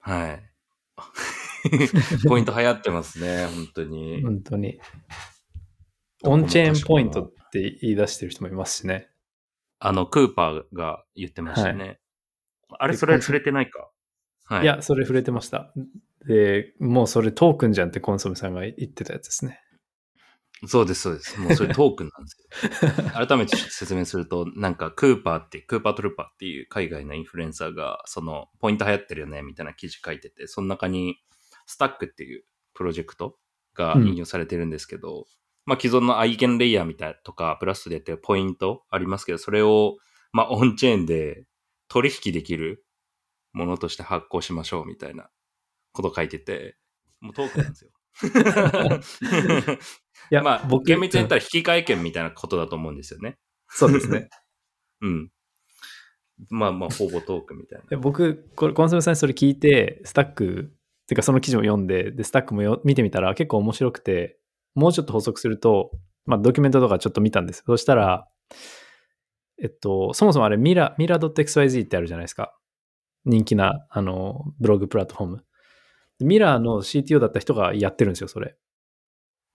[0.00, 0.42] はい。
[2.28, 4.22] ポイント流行ってますね、本当に。
[4.22, 4.80] 本当に。
[6.24, 9.08] オンチェーンポイントって言い出してる人もいますしね。
[9.78, 12.00] あの、クーパーが言ってましたね。
[12.78, 13.90] あれ、でそれ触れてないか？
[14.44, 14.62] はい。
[14.62, 15.72] いや、それ触れてました。
[16.26, 19.60] で、もうそれトークンじゃんってコンソメさんが言ってたやつですね。
[20.66, 21.38] そうです、そうです。
[21.40, 23.10] もうそれトークンなんですよ。
[23.26, 31.16] 改めて説明すると、なんか、クーパーって、クーパートルーパーっていう海外のインフルエンサーが、その、ポイント流行ってるよね、みたいな記事書いてて、その中に、
[31.66, 33.36] スタックっていうプロジェクト
[33.74, 35.26] が引用されてるんですけど、
[35.66, 39.98] まあ、既存のアイゲンレイヤーみたいなとか、プラスでやってるポイントありますけど、それを、
[40.32, 41.44] まあ、オンチェーンで
[41.88, 42.84] 取引できる
[43.52, 45.30] ものとして発行しましょう、みたいな
[45.92, 46.76] こと書いてて、
[47.20, 47.90] もうトークンなんですよ。
[50.30, 53.38] いや、まあ、僕厳密に言ったら引き換え券みたいなことだと思うんですよね。
[53.68, 54.28] そうですね。
[55.02, 55.30] うん。
[56.50, 57.86] まあまあ、ほぼトークンみたいな。
[57.88, 60.72] で僕、これコンソメさんにそれ聞いて、スタック、
[61.06, 64.38] てかその記事も読んで、で、スタックもよ見てみたら結構面白くて、
[64.74, 65.92] もうちょっと補足すると、
[66.26, 67.62] まあドキュメントとかちょっと見たんです。
[67.66, 68.28] そしたら、
[69.62, 72.56] えっと、そもそもあれミラ、ミラ .xyz ってあるじゃないですか。
[73.24, 75.44] 人気な、あの、ブログプラットフォーム。
[76.20, 78.56] ミラーの CTO だった人がやってるんですよ、それ。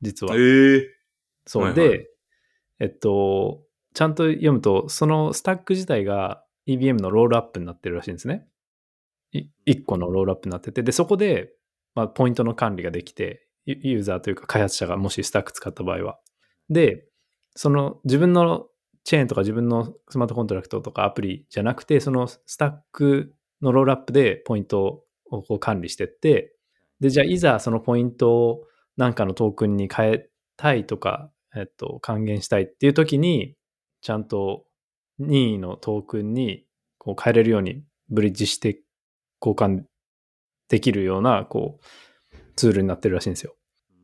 [0.01, 0.35] 実は。
[0.35, 0.95] ええ
[1.45, 1.63] そう。
[1.63, 2.09] はいはいで、
[2.79, 8.47] えっと、ちゃんと読むと、そのスタック自体が EBM のロールアップになってるらしいんですね。
[9.31, 11.53] い一個のロールアップになってて、で、そこで、
[11.95, 16.19] まあ、ポイントの管理ができて、ユユーザーというか開発者がもしスタック使った場合は。
[16.69, 17.05] で、
[17.55, 18.67] その自分の
[19.09, 26.53] チェーンとか自分の smart contract とかアプリじゃなくて、そのスタックの rollup でポイントをこう管理してって、
[26.99, 28.67] で、じゃあいざそのポイントを
[28.97, 33.55] なんかのトークンに変えたいとか、えっと、還元したいっていう時に、
[34.01, 34.65] ちゃんと
[35.17, 36.65] 任意のトークンに
[36.99, 38.79] こう変えれるようにブリッジして
[39.43, 39.85] 交換
[40.67, 43.55] できるようなこうツールになってるらしいんですよ。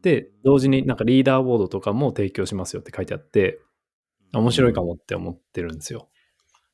[0.02, 3.60] で、同時になんかリーダーボードとかも提供しますよって書いてあって、
[4.40, 6.10] 面白いかもって思ってるんですよ。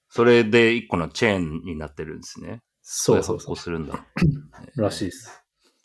[0.09, 2.61] それで一個のチェーンになってるんですね。
[2.81, 3.55] そうそうそう発行。
[3.55, 4.05] するんだ。
[4.75, 5.41] らしいです。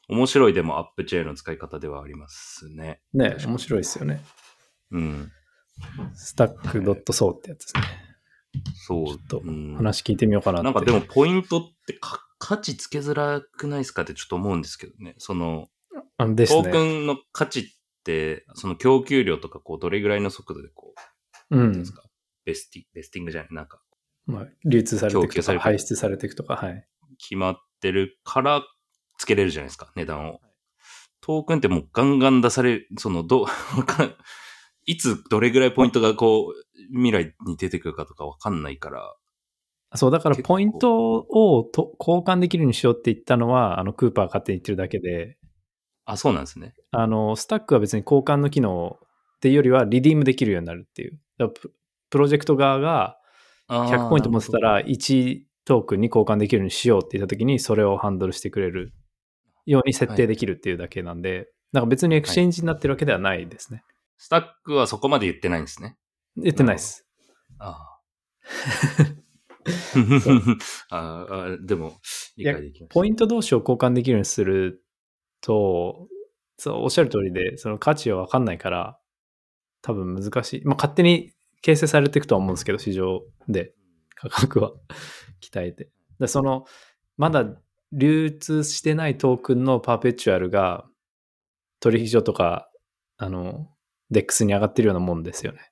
[0.09, 3.01] 面白いでもアップチェーンの使い方ではありますね。
[3.13, 4.23] ね面白いですよね。
[4.91, 5.31] うん。
[6.15, 7.83] スタック .so ってやつですね。
[8.87, 9.07] そう。
[9.07, 10.65] ちょっとうん話聞いてみようかなって。
[10.65, 15.15] なんかでもポイントってか価値つけづらくないですかってちょっと思うんですけどね。
[15.19, 15.69] その、
[16.17, 17.01] あのですトークね。
[17.05, 17.65] ンの価値っ
[18.05, 21.01] て、その供給量とかこうどれぐらいの速度でこう、
[21.51, 21.93] うんです。
[21.93, 22.03] か、
[22.45, 23.81] ベスティ、ベスティングじゃない、なんか
[24.27, 26.87] まあ、流通されていくとか、排出されていくとか、はい。
[27.19, 28.63] 決まってるから
[29.19, 30.41] つけれるじゃないですか、値段を。
[31.21, 33.49] トークンってもうガンガン出される、その、ど、わ
[33.87, 34.15] かん
[34.85, 36.55] いつどれぐらいポイントがこう、
[36.93, 39.17] 未来に出てくるかとかわかんないから、
[39.95, 45.39] そう、だからポイントをと交換できるようにしようって言ったのは、あの、クーパーが勝手に言ってるだけで、
[46.05, 46.75] あ、そうなんですね。
[46.93, 48.99] あの、スタックは別に交換の機能
[49.37, 51.19] っていうよりは、リディームできるようになるっていう。
[51.39, 51.73] プ
[52.11, 53.19] プロジェクト側が
[53.69, 58.93] 100ポイント持ってたら、1トークンに交換できるようにしようって言ったときに、それをハンドルしてくれる
[59.67, 63.83] ように設定できるっていうだけなんで、なんか別にエクシェンジになってるわけではないですね。
[64.19, 65.97] スタックはそこまで言ってないんですね。
[66.37, 67.07] 言ってないです。
[67.59, 67.97] ああ。
[70.91, 71.95] ああ、 でも、
[72.37, 72.89] 理解できま。
[72.89, 74.85] ポイント同士を交換できるようにする
[75.41, 76.09] と、
[76.59, 78.99] そう、おっしゃる通りで、その価値はわかんないから、
[79.87, 80.63] 多分難しい。
[80.65, 83.73] まあ、勝手に形成されていくとは思うんですけど、市場で
[84.17, 84.73] 価格は
[85.41, 85.91] 鍛えて。
[86.19, 86.65] でその、
[87.17, 87.47] まだ
[87.93, 90.89] 流通してないトークンの perpetual が
[91.79, 92.69] 取引所とか、
[93.17, 93.71] あの、
[94.11, 95.71] DEX に上がってるようなもんですよね。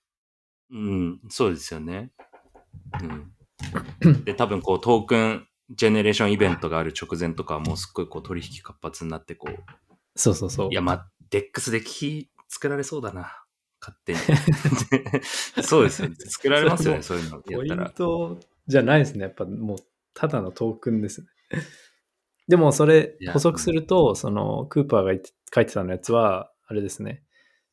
[0.70, 2.12] うん、そうですよね。
[4.04, 4.24] うん。
[4.24, 9.64] で、多分こう、 Token Generation Event がある直前とかはもうすっごいこう取引活発になってこう、
[10.14, 10.68] そうそうそう。
[10.70, 13.43] いや、まあ、 DEX でキー作られそうだな。
[13.84, 14.18] 勝手に。
[15.62, 16.14] そうですよね。
[16.16, 17.90] 作られますよね、そういうのやポインったら。
[17.90, 19.24] トじゃないですね。
[19.24, 19.78] やっぱもう、
[20.14, 21.26] ただのトークンですね。
[22.48, 25.12] でも、それ補足すると、その、クーパーが
[25.54, 27.22] 書いてたのやつは、あれですね。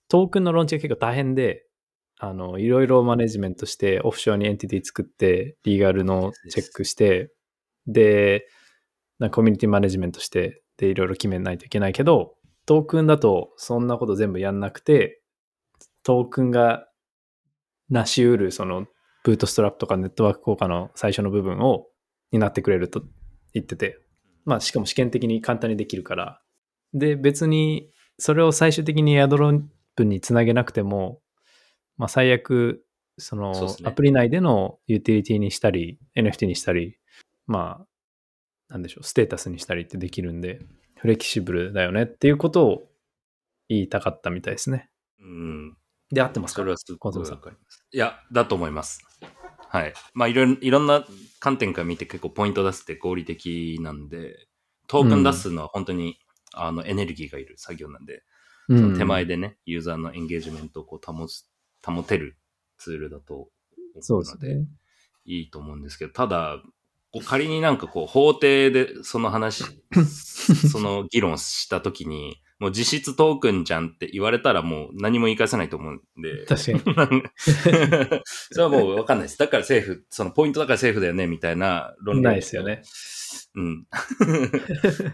[0.10, 1.66] トークンのローンチが結構大変で、
[2.18, 7.32] あの、いろいろマネジメントして、オフショアにエンティティ作って、リーガルのチェックして、
[7.88, 8.48] で、
[9.20, 15.21] なコミュニティマネジメントして、で、いろいろ決めないといけないけど、トークンだとそんなこと全部やんなくて、
[16.04, 16.88] トークンが
[17.90, 18.88] なし得る、その、
[19.24, 21.88] ブートストラップとかネットワーク効果の最初の部分を
[22.32, 23.04] 担ってくれると
[23.54, 24.00] 言ってて、
[24.46, 26.42] まあしかも試験的に簡単にできるから。
[26.94, 29.62] で、別にそれを最終的にエアドロッ
[29.96, 31.22] プにつなげなくても、
[31.98, 32.84] まあ最悪、
[33.18, 36.98] そのアプリ内でのユーティリティにしたり、NFT にしたり、
[37.46, 37.86] ま
[38.70, 40.62] あ、なんでしょう、ステータスにしたりってできるんで、
[40.96, 42.90] フレキシブルだよねっていうことを
[43.68, 44.90] 言いたかったみたいですね。
[45.20, 45.78] うん。
[46.12, 46.62] で、合ってますか？
[46.62, 47.86] それはすごくわかります。
[47.92, 49.00] いや、だと思います。
[49.70, 49.94] はい。
[50.14, 51.06] まあ、いろいろ、んな
[51.40, 54.48] 観点から見て結構ポイント出すって合理的なんで、
[54.88, 56.20] トークン出すのは本当に、
[56.54, 58.24] あの、エネルギーがいる作業なんで、
[58.68, 61.48] うその手前でね、ユーザーのエンゲージメントをこう保つ、
[61.86, 62.38] 保てる
[62.78, 63.50] ツールだと
[64.02, 64.68] そう思うので、ですね。
[65.26, 66.62] いいと思うんですけど、ただ、
[67.14, 69.64] こう仮になんかこう、法廷でその話、
[70.72, 76.46] その議論したときに、もう実質トークンじゃんって言われたらもう何も言い返せないと思うんで。
[76.46, 77.24] 確かに。
[78.24, 79.40] それはもうわかんないです。
[79.40, 82.22] だからセーフ、そのポイントだからセーフだよね、みたいな論理。
[82.22, 82.84] ないですよね。
[83.56, 83.88] うん。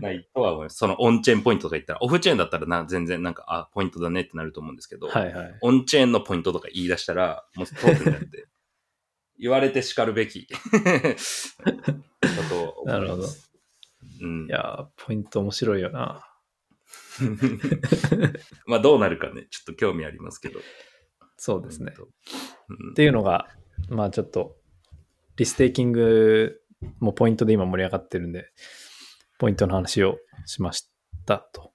[0.01, 0.75] ないとは思います。
[0.75, 5.57] そのオンチェーンポイントとか言ったら、オフチェーンだったらな、全然なんか、あ、ポイントだねってなると思うんですけど、はいはい。
[5.61, 8.47] オンチェーンのポイントとか言い出したら、もうトークンだって
[9.39, 10.47] 言われて叱るべき。
[12.19, 13.21] だと思ないるほど。
[13.21, 13.49] ます。
[14.21, 14.49] うんい。
[14.49, 16.26] やー、ポイント面白いよな。
[18.65, 20.59] まあどうなるかね、ちょっと興味ありますけど。
[21.37, 21.93] そうですね。
[22.69, 23.47] うんっていうのが、
[23.89, 24.57] まあちょっと、
[25.37, 26.59] リステーキング
[26.99, 28.51] もポイントで今盛り上がってるんで、
[29.39, 30.89] ポイントの話をしまし
[31.25, 31.73] たと。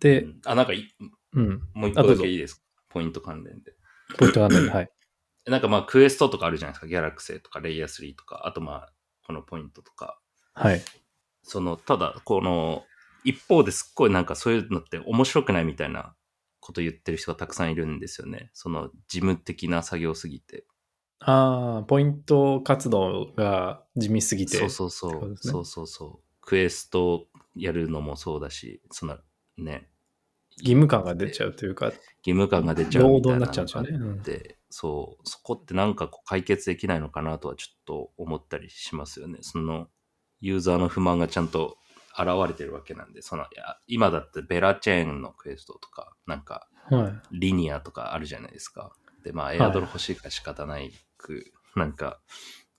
[0.00, 0.88] でう、んあ、なんかい、
[1.32, 2.62] うん、もう一個だけいいですか？
[2.88, 3.74] ポイント関連で。
[4.16, 4.90] ポイントがあるんで、はい。
[5.46, 6.86] なんかまあクエストとかあるじゃないですか？
[6.86, 8.92] ギャラクセとかレイヤー3とか、あとまあ
[9.26, 10.20] このポイントとか。
[10.54, 10.82] はい。
[11.42, 12.86] その、ただ、この、
[13.24, 16.14] 一方ですっごいなんかそういうのって面白くないみたいな
[16.60, 18.50] こと言ってる人がたくさんいるんですよね。
[18.54, 20.64] その事務的な作業すぎて。
[21.20, 24.56] ああ、ポイント活動が地味すぎて。
[24.56, 25.36] そうそうそう。
[25.36, 26.18] そうそうそう。
[26.40, 29.16] クエストやるのもそうだし、その
[29.56, 29.88] ね、
[30.58, 34.06] 義務感が出ちゃうというか、義務感が出ちゃうみたいな労働になっちゃうんですよねの？
[34.06, 39.38] があってそう、そこってなんかこう解決できないのかなとはちょっと思ったりしますよね。
[39.40, 39.88] その
[40.40, 41.76] ユーザーの不満がちゃんと
[42.16, 47.38] 現れてるわけなんで、そのいや今だってベラチェーンのクエストとか、なんかはい。
[47.38, 48.92] リニアとかあるじゃないですか。
[49.24, 52.20] で、まあ、いエアドロ欲しいから仕方ないく、なんか、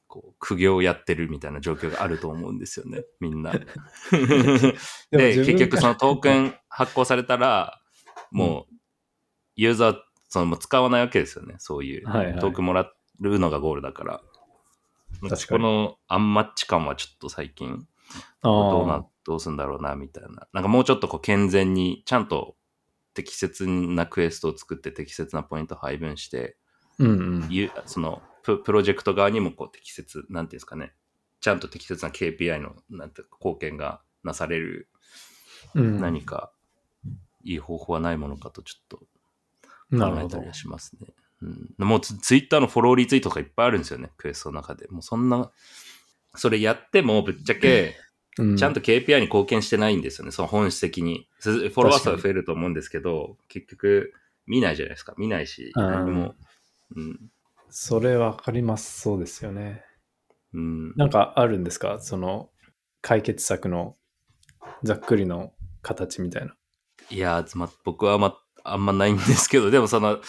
[0.07, 3.51] こう、苦行やってるみたいな状況があると思うんですよね、 みんな。
[3.51, 3.63] で
[5.11, 7.81] 結局そのトークン発行されたら、
[8.31, 8.75] もう、
[9.55, 9.97] ユーザー、
[10.29, 12.07] そのもう使わないわけですよね、そういう。
[12.07, 12.81] はいはいトークンもら
[13.21, 14.21] うのがゴールだから。
[15.21, 17.87] 確かにこのアンマッチ感はちょっと最近、
[18.43, 20.47] どうな、どうすんだろうな、みたいな。
[20.53, 22.55] なんかもうちょっとこう健全に、ちゃんと
[23.13, 26.57] 適切なクエストを作って適切なポイントを配分して、
[26.99, 27.11] うんう
[27.45, 27.47] ん。
[27.49, 30.93] ゆそのププロジェクト側にもこう適切、なんていうんですかね、
[31.41, 34.89] ちゃんと適切な KPI のなんて貢献がなされる
[35.75, 36.51] うん、何か
[37.43, 38.97] いい方法はないものかとちょっと
[39.97, 40.53] 考えたりは。
[40.53, 41.07] しますね。
[41.41, 41.47] う
[41.83, 44.87] ん、もうツツイッターのフォローリツイートとかいっぱいあるんですよね、クエストの中で。
[44.87, 45.51] もうそんな、
[46.35, 47.95] それやってもぶっちゃけ、
[48.37, 51.27] うちゃんと KPI に貢献してないんですよね、その本質的に。
[51.39, 54.13] すフォロワー数は増えると思うんですけど、結局
[54.45, 55.13] 見ないじゃないですか。
[55.17, 56.35] 見ないし、うん何も。
[56.95, 57.19] うん。
[57.69, 59.01] それわかります。
[59.01, 59.83] そうですよね。
[60.53, 60.93] うん。
[60.95, 61.99] なんかあるんですか？
[61.99, 62.49] その
[63.01, 63.95] 解決策の
[64.83, 66.55] ざっくりの形みたいな。
[67.09, 70.19] いやー、ま、僕はま、あんまないんですけど、でもその、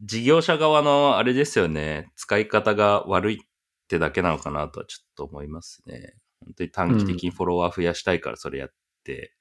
[0.00, 3.40] 事業者側のあれですよね、使い方が悪い
[3.88, 6.14] ってだけなのかなとはちょっと思いますね。
[6.44, 8.68] 本当に短期的にフォロワー増やしたいからそれやっ
[9.04, 9.32] て、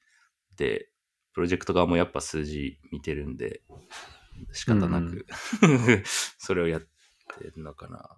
[0.55, 0.89] で、
[1.33, 3.62] プロジェクト側もやっぱ数字見てるんで、
[4.53, 5.25] 仕方なく、
[6.39, 6.88] それをやって
[7.43, 8.10] るのかな。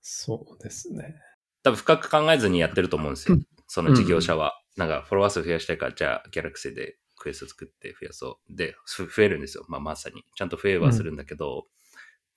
[0.00, 1.20] そうですね。
[1.62, 3.38] 多分深く考えずにやってると思うんですよ。
[3.68, 4.58] その事業者は。
[4.76, 8.56] なんか、フォロワー数増やしたいから、じゃあ、ギャラクシでクエスト作って増やそう。
[8.56, 9.64] で、ふ増えるんですよ。
[9.68, 10.24] まあ、まさに。
[10.34, 11.66] ちゃんと増えはするんだけど、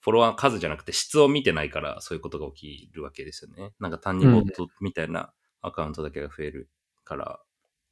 [0.07, 3.73] フォロワー数じゃなくて質を見てないから、そういうことが起きるわけですよね。
[3.77, 6.69] なんか単にボットみたいなアカウントだけが増える
[7.03, 7.41] から、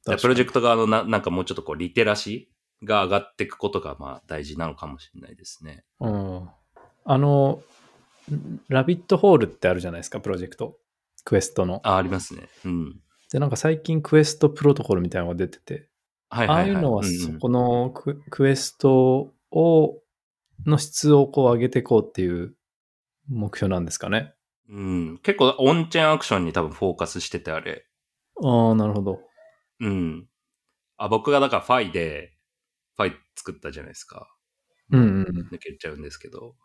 [0.06, 5.84] でプロジェククト側のななんかもうちょっとこう、リテラシーが上がっていくことが、まあ、大事なのかもしれないですね。
[6.00, 6.06] ト。
[6.06, 6.48] うん。
[7.04, 7.60] あの、
[8.68, 10.78] ラビットホールってあるじゃないですか、プロジェクト？
[11.22, 11.82] クエストの。
[11.84, 12.48] あ、ありますね。
[12.64, 13.00] うん。
[13.30, 15.90] で、なんか最近クエストプロトコルみたいなのが出てて、
[16.30, 16.70] はいはい、はい。
[16.70, 20.00] ああいうのはんんそこのク,、クエストを、
[20.64, 22.54] の質をこう上げていこうっていう
[23.28, 24.34] 目標なんですかね。
[24.68, 25.18] うん。
[25.18, 27.86] 結構、オンチェーンアクションに多分フォーカスしてて、あれ。
[28.42, 29.20] ああ、なるほど。
[29.80, 30.26] うん。
[30.96, 32.34] あ、僕がだからファイで、
[32.96, 34.28] ファイ作ったじゃないですか。
[34.90, 35.48] うんうん。
[35.52, 36.56] 抜けちゃうんですけど。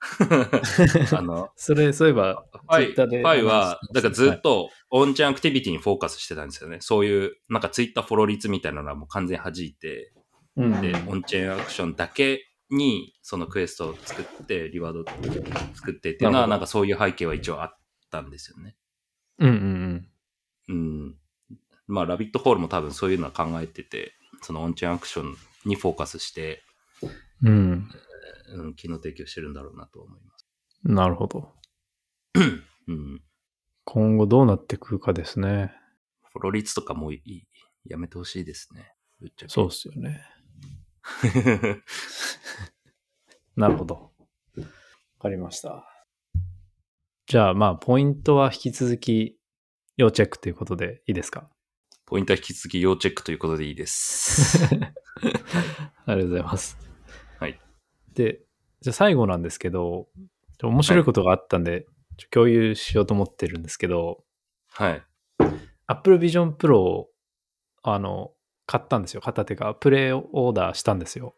[1.12, 6.78] あの、それ、そういえば、ファイ、ファイはだからずっと on-chain activity にフォーカスしてたんですよね。
[6.80, 10.12] そういう、なんかツイッターフォロー率みたいなのはもう完全に弾いて、
[10.56, 15.04] うんうんで、 on-chain action だけに、そのクエストを作って、リワード
[15.74, 17.78] 作ってっていうのは、なんかそういう背景は一応あっ
[18.10, 18.76] たんですよね。
[19.38, 20.08] うんうん
[20.68, 21.16] うん。
[21.86, 24.12] まあ、ラビットホールも多分そういうのは考えてて、
[24.42, 26.62] そのオンチェーンアクションにフォーカスして、
[27.42, 27.88] うん。
[28.52, 30.46] うん、機能提供してるんだろうなと思います。
[30.84, 30.94] うん。
[30.94, 31.52] なるほど。
[32.86, 33.22] うん。
[33.84, 35.74] 今後どうなってくるかですね。
[36.32, 37.42] フォロー率とかもういい
[37.84, 38.94] やめてほしいですね。
[39.48, 40.24] そうっすよね。
[43.56, 43.94] なるほど。
[43.94, 44.10] わ
[45.20, 45.86] かりました。
[47.26, 49.38] じゃあ、まあ、ポイントは引き続き
[49.96, 51.48] 要チェックということでいいですか？
[52.06, 54.64] ポイントは引き続き要チェックということでいいです。
[54.74, 56.76] ありがとうございます。
[57.38, 57.60] はい。
[58.14, 58.40] で、
[58.80, 60.08] じゃあ最後なんですけど、
[60.58, 61.86] ちょ面白いことがあったんで、
[62.16, 64.24] ちょ共有しようと思ってるんですけど、
[64.72, 65.02] はい。
[65.86, 67.10] Apple Vision Pro を、
[67.82, 68.32] あの、
[68.70, 69.20] 買ったんですよ。
[69.20, 69.74] 片手が。
[69.74, 71.34] プレイオーダーしたんですよ。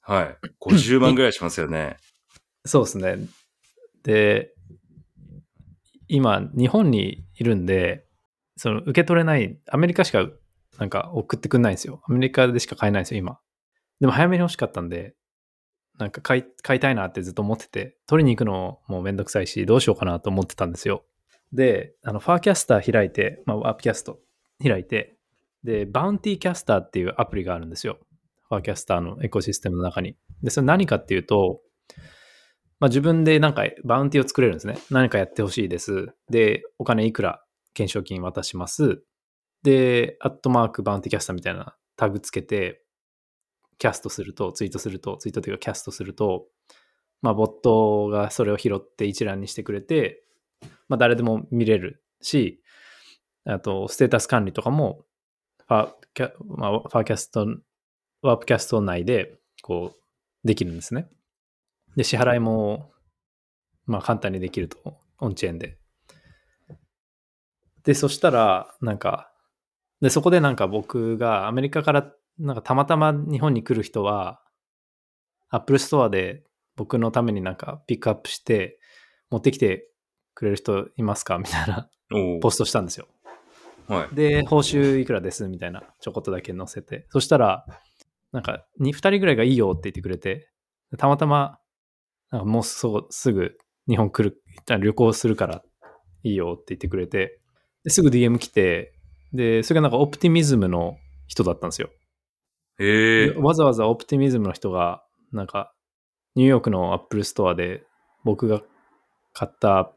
[0.00, 0.38] はい。
[0.62, 1.98] 50万ぐらいしますよね。
[2.64, 3.18] そうですね。
[4.02, 4.54] で、
[6.08, 8.06] 今、日本にいるんで、
[8.56, 10.26] その受け取れない、アメリカしか
[10.78, 12.02] なんか送ってくんないんですよ。
[12.08, 13.38] アメリカでしか買えないんですよ、今。
[14.00, 15.14] でも早めに欲しかったんで、
[15.98, 21.04] なんか買い買いたいなってずっと思ってて、取りに行くのもめんどくさいし、どうしようかなと思ってたんですよ。
[21.52, 24.20] で、あの、 Farcaster 開いて、まあ、 Warpcast
[24.62, 25.18] 開いて、
[25.64, 27.98] で、 Bountycaster っていうアプリがあるんですよ。
[28.48, 30.16] Farcaster のエコシステムの中に。
[30.42, 31.60] で、それ何かっていうと、
[32.80, 34.76] まあ、自分でなんか bounty を作れるんですね。
[34.90, 36.08] 何かやってほしいです。
[36.28, 37.44] で、お金いくら
[37.74, 39.04] 懸賞金渡します。
[39.62, 42.82] で、アットマーク Bountycaster みたいなタグつけて、
[43.78, 46.46] キャストすると、ツイートすると、ツイートというかキャストすると、
[47.20, 50.24] まあ、ボットがそれを拾って一覧にしてくれて、
[50.88, 52.62] まあ、誰でも見れるし、
[53.44, 55.04] あと、ステータス管理とかも、
[55.68, 57.46] ファーキャ、まあ、ファーキャスト、
[58.22, 61.08] ワープキャスト内で、こう、できるんですね。
[61.96, 62.92] で、支払いも、
[63.86, 65.78] まあ、簡単にできると、オンチェーンで。
[67.84, 69.32] で、そしたら、なんか、
[70.00, 74.40] で、そこでなんか僕がアメリカから、なんかたまたま日本に来る人は、
[75.50, 76.44] Apple Store で
[76.76, 78.80] 僕のためになんかピックアップして、
[79.30, 79.88] 持ってきて
[80.34, 81.38] くれる人いますか？
[81.38, 83.06] みたいなおポストしたんですよ。
[83.88, 84.14] はい。
[84.14, 87.06] で、報酬いくらですみたいな、ちょこっとだけ載せて。
[87.10, 87.66] そしたら、
[88.32, 90.48] なんか、2, 人ぐらいがいいよって言ってくれて、
[90.98, 91.58] たまたま、
[92.30, 93.58] なんかもうそうすぐ
[93.88, 94.42] 日本来る、
[94.80, 95.62] 旅行するから
[96.22, 97.40] いいよって言ってくれて、
[97.84, 98.94] ですぐ DM 来て、
[99.32, 101.90] で、それがなんか Optimism の人だったんですよ。
[102.78, 103.38] へえで。
[103.38, 105.74] わざわざ Optimism の人が、なんか、
[106.34, 107.84] ニューヨークの Apple Store で
[108.24, 108.62] 僕が
[109.34, 109.92] 買った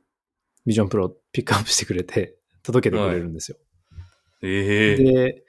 [0.65, 3.57] Vision Pro をピックアップしてくれて、届けてくれるんですよ。
[4.45, 4.95] へえ。
[4.97, 5.43] で、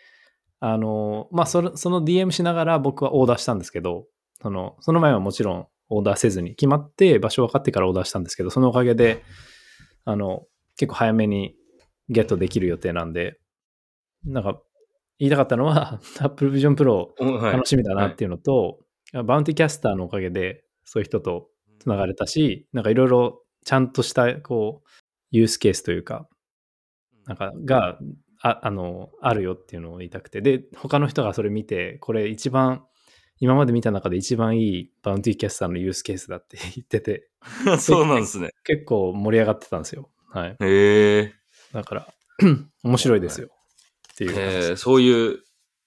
[0.60, 4.06] あの、まあその、その DM しながら僕はオーダーしたんですけど、
[4.42, 9.22] その、その前はもちろんオーダーせずに、決まって場所分かってからオーダーしたんですけど、そのおかげで、
[10.04, 11.54] あの、結構早めに
[12.08, 13.38] ゲットできる予定なんで、
[14.24, 14.60] なんか、
[15.18, 17.10] 言いたかったのは、 Apple Vision Pro
[17.52, 18.80] 楽しみだなっていうのと、
[19.24, 21.48] Bountycaster のおかげで、そういう人と
[21.80, 24.88] つながれたし、なんかいろいろちゃんとした、こう、
[25.30, 26.28] ユースケースというか、
[27.26, 27.98] なんか、が、
[28.40, 30.40] ああの、あるよっていうのを言いたくて。
[30.40, 32.84] で、他の人がそれ見て、これ一番、
[33.38, 37.28] 今まで見た中で一番いい Bountycaster のユースケースだって言ってて、
[37.78, 38.50] そうなんですね。
[38.64, 40.10] 結構盛り上がってたんですよ。
[40.30, 40.56] はい。
[40.60, 41.34] へえ。
[41.72, 42.14] だから、
[42.82, 43.48] 面白いですよ。
[44.12, 44.34] っていう
[44.72, 45.42] え、そういう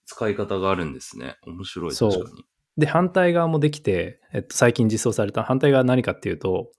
[0.06, 1.38] 使い方があるんですね。
[1.46, 2.46] 面白い、そう確かに。
[2.78, 6.72] で、反対側もできて、えっと、最近実装された反対側は何かっていうと、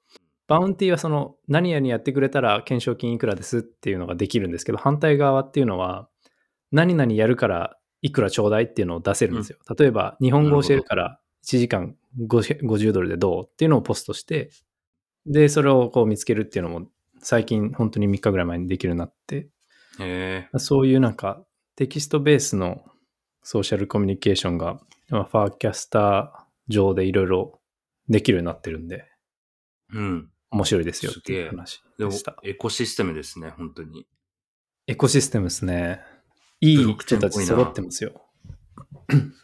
[0.50, 6.08] バウンティーはその何々やってくれたら懸賞金いくらですっていうのができるんですけど、反対側っていうのは
[6.72, 9.58] 何々やるからいくらちょうだいっていうのを出せるんですよ。
[9.78, 11.94] 例えば日本語教えるから1時間
[12.26, 14.50] 50 50ドルでどうっていうのをポストして、
[15.24, 16.88] で、それをこう見つけるっていうのも
[17.20, 19.50] 最近本当に3日ぐらい前にできるようになって、
[20.00, 20.58] へえ。
[20.58, 21.44] そういうなんか
[21.76, 22.82] テキストベースの
[23.44, 24.80] ソーシャルコミュニケーションが、
[25.10, 26.28] まあファーキャスター
[26.66, 27.60] 上でいろいろ
[28.08, 29.04] できるようになってるんで、
[29.92, 30.30] うん。
[30.50, 34.06] 面白いですよっていう話でした。、エコシステムですね、本当に。
[34.86, 36.00] エコシステムですね。
[36.60, 38.20] いい人たち揃ってますよ。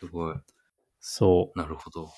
[0.01, 0.35] すごい。
[1.01, 2.11] そなるほど。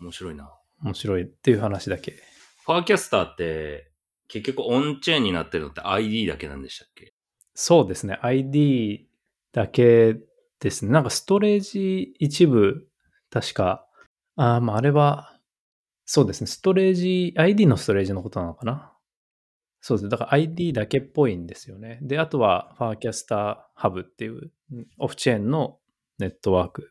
[0.00, 0.44] 面白いな。
[0.82, 2.22] う、面白いっていう話だけ。
[2.64, 3.90] ファーキャスターって、
[4.28, 7.12] 結局オンチェーンになってるのって ID だけなんでしたっけ？
[7.54, 8.18] そうですね。
[8.22, 9.08] ID
[9.52, 10.16] だけ
[10.60, 10.92] ですね。
[10.92, 12.88] なんかストレージ一部、
[13.30, 13.86] 確か、
[14.36, 15.35] あーまああれは、
[16.06, 16.46] そうですね。
[16.46, 18.92] ストレージ、ID のストレージのことなのかな？
[19.80, 20.08] そうですね。
[20.10, 21.98] だから ID だけっぽいんですよね。
[22.00, 25.78] で、あとは、ファーキャスターハブっていう、うんオフチェーンの
[26.18, 26.90] ネットワーク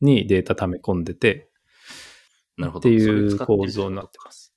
[0.00, 1.50] にデータ溜め込んでて、
[2.56, 2.88] なるほど。
[2.88, 4.54] っていう構造になってます。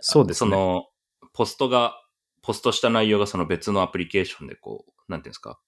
[0.00, 0.50] そうですね。
[0.50, 0.88] その、
[1.32, 1.94] ポストが、
[2.42, 5.60] ポストした内容がその別のアプリケーションでこう、なんていうんですか、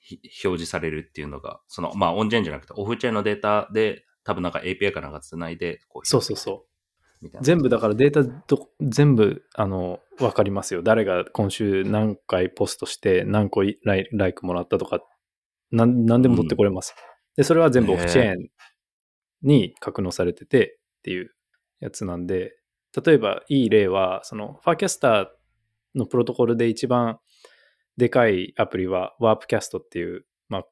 [0.00, 6.69] ひ表示されるっていうのが、その、まあ、オンチェーンじゃなくて、オフチェーンのデータで、多分なんか API かなんか繋いで、こう、そうそうそう。
[7.20, 7.44] みたいな。
[7.44, 10.82] 全部だからデータど全部あの分かりますよ。
[10.82, 15.00] 誰が今週何回ポストして何個ライライクもらったとか
[15.70, 16.94] なん何でも取ってこれます。
[17.36, 18.48] で、それは全部オフチェーン
[19.42, 21.30] に格納されててっていう
[21.80, 22.56] やつなんで、
[23.04, 25.26] 例えばいい例は、そのファーキャスター
[25.94, 27.18] のプロトコルで一番
[27.96, 30.64] でかいアプリはワープキャストっていう、まあ、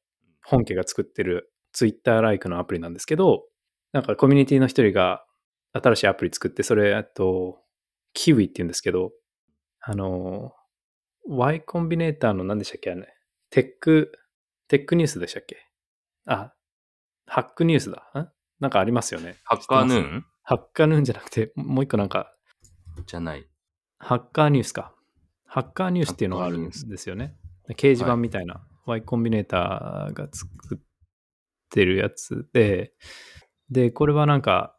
[0.44, 3.44] 本家が作ってるツイッターライクのアプリなんですけど、
[3.92, 5.24] なんかコミュニティの一人が
[5.72, 7.62] 新しいアプリ作って、それ、あと、
[8.14, 9.12] キウイって言うんですけど、
[9.80, 10.52] あの、
[11.26, 13.06] Y コンビネーターの何でしたっけあれ、
[13.50, 14.12] テック、
[14.66, 15.58] テックニュースでしたっけ？
[16.26, 16.54] あ、
[17.26, 18.10] ハックニュースだ。
[18.20, 18.28] ん？
[18.60, 19.36] なんかありますよね。
[19.44, 20.24] ハッカーヌーン？
[20.42, 22.34] ハッカーヌーンじゃなくて、もう一個なんか、
[23.06, 23.46] じゃない。
[23.98, 24.94] ハッカーニュースか。
[25.46, 27.36] ハッカーニュースっていうのがあるんですよね。
[27.70, 30.78] 掲示板みたいな、Y コンビネーターが作っ
[31.70, 32.94] てるやつで、
[33.70, 34.77] で、これはなんか、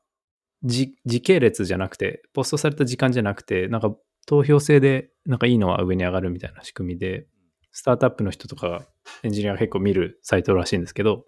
[0.63, 3.95] 時系列じゃなくて、ポストされた時間じゃなくて、なんか
[4.25, 7.27] 投票制で、なんかいいのは上に上がるみたいな仕組みで、
[7.71, 8.85] スタートアップの人とか
[9.23, 11.23] エンジニアが結構見るサイトらしいんですけど、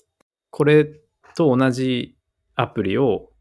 [0.49, 0.85] これ
[1.35, 2.17] と同じ
[2.55, 3.31] アプリを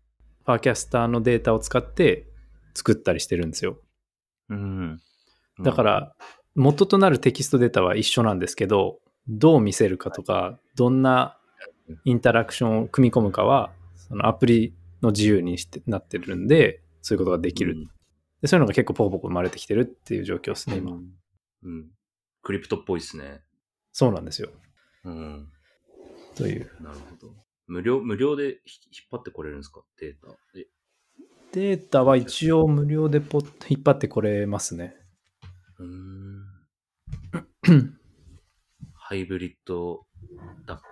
[0.44, 2.26] ファーキャスターのデータを使って
[2.74, 3.78] 作ったりしてるんですよ。
[4.48, 5.00] うん。
[5.62, 6.16] だから、
[6.54, 11.38] 元となるテキストデータは一緒なんですけど、どう見せるかとか、どんな
[12.04, 17.72] インタラクションを組み込むかは、そのアプリの自由にしてなってるんで、そういうことができる。
[17.74, 17.84] うん、
[18.42, 20.92] でそういうのが結構ポコポコ生まれてきてるっていう状況ですね、今。
[21.62, 21.90] うん。
[22.42, 23.42] クリプトっぽいですね。
[23.92, 24.50] そうなんですよ。
[25.04, 25.52] うん。
[26.34, 26.70] という。
[26.80, 27.34] なるほど。
[27.66, 28.58] 無料、無料で引っ
[29.10, 29.82] 張ってこれるんですか？
[29.98, 30.36] データ。
[31.52, 34.96] データは一応無料でポ引っ張ってこれますね。
[35.78, 36.44] うん。
[38.94, 40.06] ハイブリッド
[40.66, 40.84] ダップ。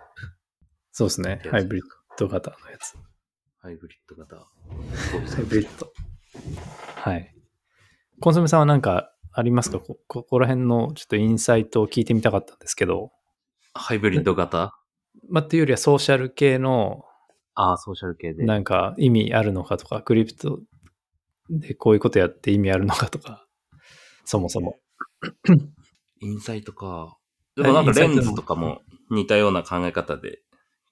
[0.90, 1.40] そうですね。
[1.50, 1.84] ハイブリッ
[2.18, 2.96] ド型のやつ。
[3.68, 4.36] ハイブリッド型。
[5.36, 5.92] ハイブリッド。
[7.02, 7.34] はい。
[8.18, 9.78] コンソメさんは何かありますか？
[9.78, 13.12] こここら辺のちょっとインサイトを聞いてみたかったんですけど。
[13.74, 14.74] ハイブリッド型？
[15.28, 17.04] まあ、っていうよりはソーシャル系の、
[17.52, 18.46] ああ、ソーシャル系で。
[18.46, 20.60] なんか意味あるのかとか、クリプト
[21.50, 23.46] でこういうことやって意味あるのかとか、
[24.24, 24.78] そもそも。
[26.20, 27.18] インサイトか。
[27.54, 30.40] でもなんかレンズとかも似たような考え方で。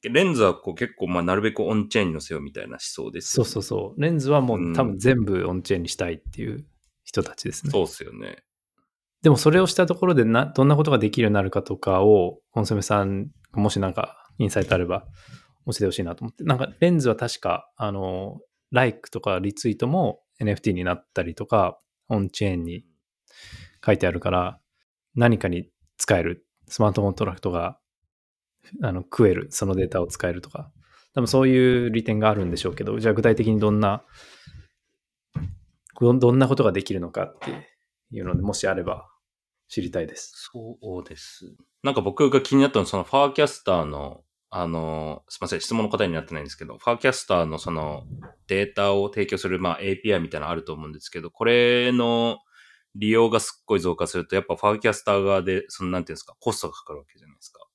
[0.03, 4.01] レンズはこう結構まあなるべくオンチェーンに乗せようみたいな思想です、ね、そうそうそう。
[4.01, 6.65] レンズはもう多分全部オンチェーンにしたいっていう
[7.05, 7.73] 人たちですね。
[7.73, 8.39] そうっすよね。
[9.23, 15.07] でもそれをしたところでな、どんなことができるようになるかとかを、コンソメさん、もしなんかインサイトあれば
[15.67, 16.45] 教えてほしいなと思って。
[16.45, 18.39] なんかレンズは確か、あの、
[18.71, 21.79] ライクとかリツイートも NFT になったりとか、
[22.09, 22.85] オンチェーンに
[23.85, 24.61] 書いてあるから、
[25.15, 26.47] 何かに使える。
[26.69, 27.79] スマートコントラクトが
[28.83, 29.49] あの食える。
[29.51, 30.71] そのデータを使えるとか。
[31.15, 34.05] 多分そういう利点があるんでしょうけど、じゃあ具体的にどんな、
[35.99, 37.69] どんなことができるのかって
[38.11, 39.09] いうので、もしあれば
[39.69, 40.51] 知りたいです。
[40.53, 41.57] そうです。
[41.83, 48.05] なんか僕が気になったのは、その Farcaster の、あの、すみません、質問の答えになってないんですけど、 Farcaster のその
[48.47, 52.39] データを提供する、まあ、API みたいなのあると思うんですけど、これの
[52.95, 57.66] 利用がすっごい増加すると、やっぱファーキャスター側で、そのなんていうんですか、コストがかかるわけじゃないですか。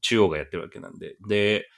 [0.00, 1.16] 中央がやってるわけなんで。
[1.28, 1.68] で、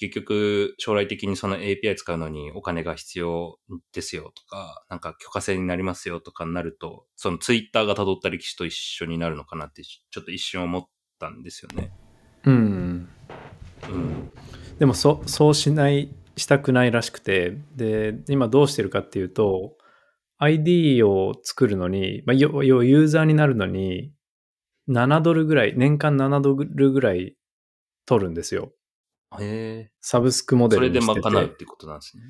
[0.00, 3.58] 結局、将来的にその API 使うのにお金が必要
[3.92, 10.82] ですよとか、なんか許可制になりますよとかになると、そのツイッターが辿った歴史と一緒になるのかなって、ちょっと一瞬思っ
[11.18, 11.92] たんですよね。
[12.44, 13.08] うん。
[13.90, 14.30] うん。
[14.78, 19.76] でもそ、そうしない、したくないらしくて、で、今どうしてるかっていうと、
[20.38, 24.14] ID を作るのに、まあ、要ユーザーになるのに、
[24.88, 27.36] 7ドルぐらい、年間7ドルぐらい
[28.06, 28.72] 取るんですよ。
[29.38, 29.92] へえ。
[30.00, 32.22] サブスクモデルにしててそれで賄うってことなんですね。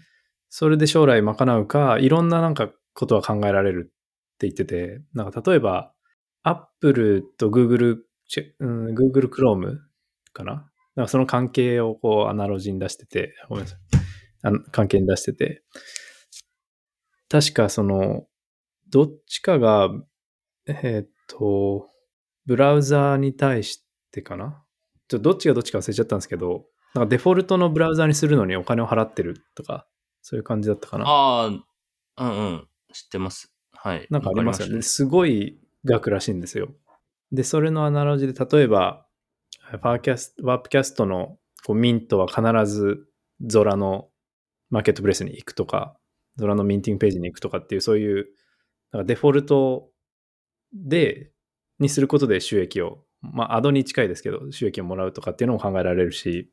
[0.49, 5.93] それで将来賄うか、いろんななんかことは考えられるって言ってて、なんか例えば、
[6.43, 7.99] Apple と Google、
[8.59, 9.79] うん、Google Chrome
[10.33, 10.71] かな？
[10.97, 13.81] なんかその関係をこうアナロジーに出してて、ごめんなさい。
[14.73, 15.63] 関係に出してて、
[17.29, 18.27] 確かその、
[18.89, 19.89] どっちかが、
[20.67, 21.89] えー、っと、
[22.47, 24.63] ブラウザーに対してかな？
[25.09, 26.65] ちょっとどっちがどっちか忘れちゃったんですけど、
[26.95, 29.87] なんかデフォルトのブラウザーにするのにお金を払ってるとか、
[30.23, 31.05] そういう感じだったかな？
[31.07, 31.59] ああ、うん
[32.17, 32.69] うん。
[32.93, 33.53] 知ってます。
[33.73, 34.07] はい。
[34.11, 34.83] なんかありますよね。
[34.83, 36.75] すごい額らしいんですよ。
[37.33, 39.07] で、それのアナロジーで、例えば、
[39.71, 43.07] ファーキャスト、 Warpcast のこうミントは必ず
[43.47, 44.09] Zora の
[44.69, 45.97] marketplace に行くとか、
[46.37, 48.27] Zora の minting page に行くとかっていう、そういう、
[48.93, 49.91] なんかデフォルト
[50.73, 51.31] で、
[51.81, 56.51] にすることで収益をまあ、アドに近いですけど、収益をもらうとかっていうのも考えられるし、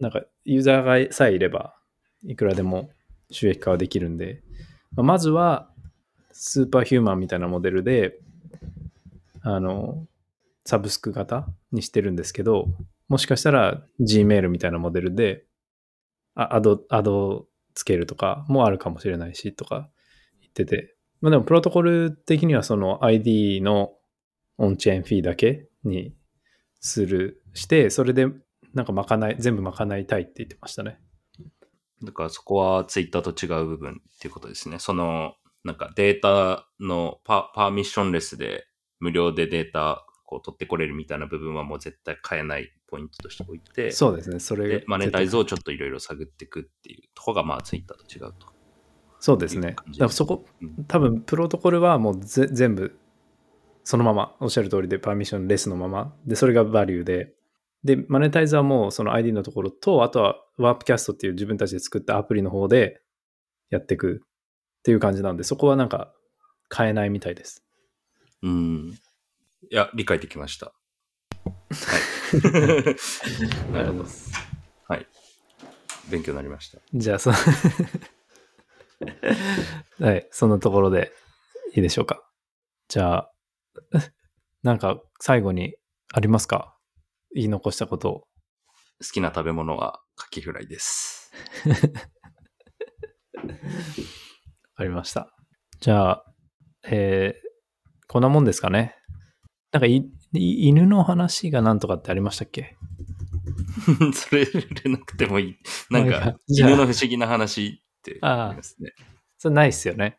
[0.00, 1.74] なんか、ユーザーがさえいれば、
[2.24, 2.90] いくらでも
[3.30, 4.42] 収益化はできるんで、
[4.94, 5.70] まあ、まずは、
[6.32, 8.18] スーパーヒューマンみたいなモデルで、
[9.42, 10.06] あの、
[10.64, 12.68] サブスク型にしてるんですけど、
[13.08, 15.44] もしかしたら Gmail みたいなモデルで、
[16.34, 19.90] アド、アドつけるとかもあるかもしれないし、とか
[20.40, 20.96] 言ってて。
[21.20, 23.92] まあでも、プロトコル的にはその ID の
[24.60, 26.14] オンチェーンフィーだけに
[26.80, 28.26] する、して、それで
[28.74, 31.00] なんかまかない、全部まかないたいって言ってましたね。
[32.04, 34.78] だからそこはツイッターと違う部分っていうことですね。
[34.78, 35.34] その、
[35.64, 38.66] なんかデータのパパーミッションレスで
[38.98, 48.48] 無料でデータこう取ってこれるみたいな部分はもう絶対変えないポイントとしておいて、そうですね、それでマネタイズをちょっといろいろ探っていくっていうとこがまあツイッターと違うと。
[49.18, 49.70] そうですね。
[49.70, 50.46] だからそこ、
[50.88, 52.98] 多分プロトコルはもうぜ全部
[53.84, 56.14] そのまま、おっしゃる通りで、パーミッションレスのまま。
[56.26, 57.34] で、それがバリューで。
[57.84, 63.00] で、マネタイズはもうその ID のところと、あとはワープキャストっていう自分たちで作ったアプリの方で
[63.70, 66.12] やっていくっていう感じなんで、そこはなんか
[66.74, 67.64] 変えないみたいです。
[68.42, 68.98] うん。
[69.70, 70.66] いや、理解できました。
[70.66, 70.72] は
[72.32, 72.42] い。
[73.72, 74.04] なるほど。
[74.88, 75.06] はい。
[76.10, 76.78] 勉強になりました。
[76.92, 77.36] じゃあ、その
[80.00, 81.12] はい、そのところで
[81.74, 82.22] いいでしょうか。
[82.88, 83.29] じゃあ、
[84.62, 85.74] なんか最後に
[86.12, 86.76] ありますか？
[87.34, 88.20] 言い残したことを。
[89.02, 91.32] 好きな食べ物はカキフライです。
[93.36, 93.44] わ
[94.76, 95.34] かりました。
[95.80, 96.24] じゃあ、
[96.84, 97.50] えー
[98.12, 98.96] こんなもんですかね。
[99.70, 99.86] なんか
[100.32, 102.76] 犬の話がなんとかってありましたっけ？
[104.12, 105.56] それ触れなくてもいい。
[105.90, 108.90] なんか犬の不思議な話ってありますね。
[109.38, 110.18] それないっすよね。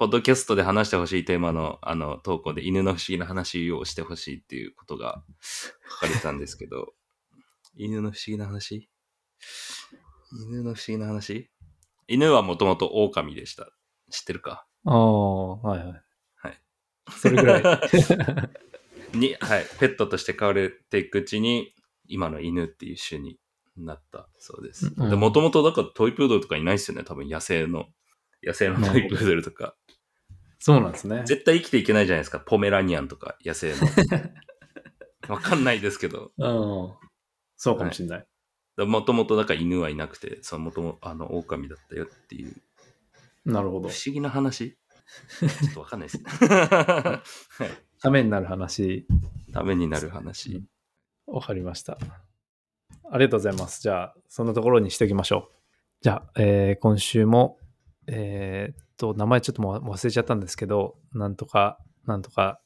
[0.00, 5.22] ポッドキャストで話してほしいテーマのあの投稿で犬の不思議な話をしてほしいっていうことが
[5.90, 6.94] 書かれてたんですけど、
[7.76, 8.88] 犬の不思議な話？
[10.48, 11.50] 犬の不思議な話？
[12.08, 13.70] 犬はもともと狼でした。
[14.10, 14.66] 知ってるか？
[14.86, 16.02] ああ、はいはい。
[16.36, 16.60] はい。
[17.10, 17.62] それぐらい。
[19.12, 19.66] に、はい。
[19.80, 21.74] ペットとして飼われていくうちに、
[22.06, 23.38] 今の犬っていう種に
[23.76, 24.94] なったそうです。
[24.98, 27.04] もともとだからトイプードルとかいないですよね。
[27.04, 27.90] 多分野生の。
[28.42, 29.74] 野生のトイプードルとか。
[30.58, 31.22] そうなんですね。
[31.26, 32.40] 絶対生きていけないじゃないですか。
[32.40, 33.78] ポメラニアンとか野生の。
[35.34, 36.32] わかんないですけど。
[36.36, 36.94] うん。
[37.56, 38.26] そうかもしれない。
[38.76, 42.54] もともとだから犬はいなくて、そのもともあの狼だったよっていう。
[43.44, 44.12] なるほど不思。
[44.12, 44.76] 議な話？
[45.40, 46.24] ちょっとわかんないですね。
[46.40, 47.22] は
[47.60, 49.06] いためになる話、
[49.52, 50.64] ためになる話。
[51.26, 51.98] わかりました。
[53.10, 53.82] ありがとうございます。
[53.82, 55.56] じゃあ、そのところにしておきましょう。
[56.00, 57.58] じゃあ、えー今週も、
[58.12, 62.60] えーっと、名前ちょっともう忘れちゃったんですけど、なんとか、なんとか、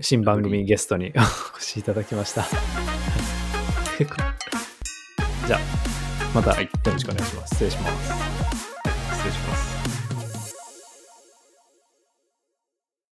[0.00, 1.12] 新番組ゲストに
[1.54, 2.42] お越しいただきました。
[5.46, 5.60] じゃあ、
[6.34, 7.54] またはいよろしくお願いします。
[7.54, 8.67] 失礼します。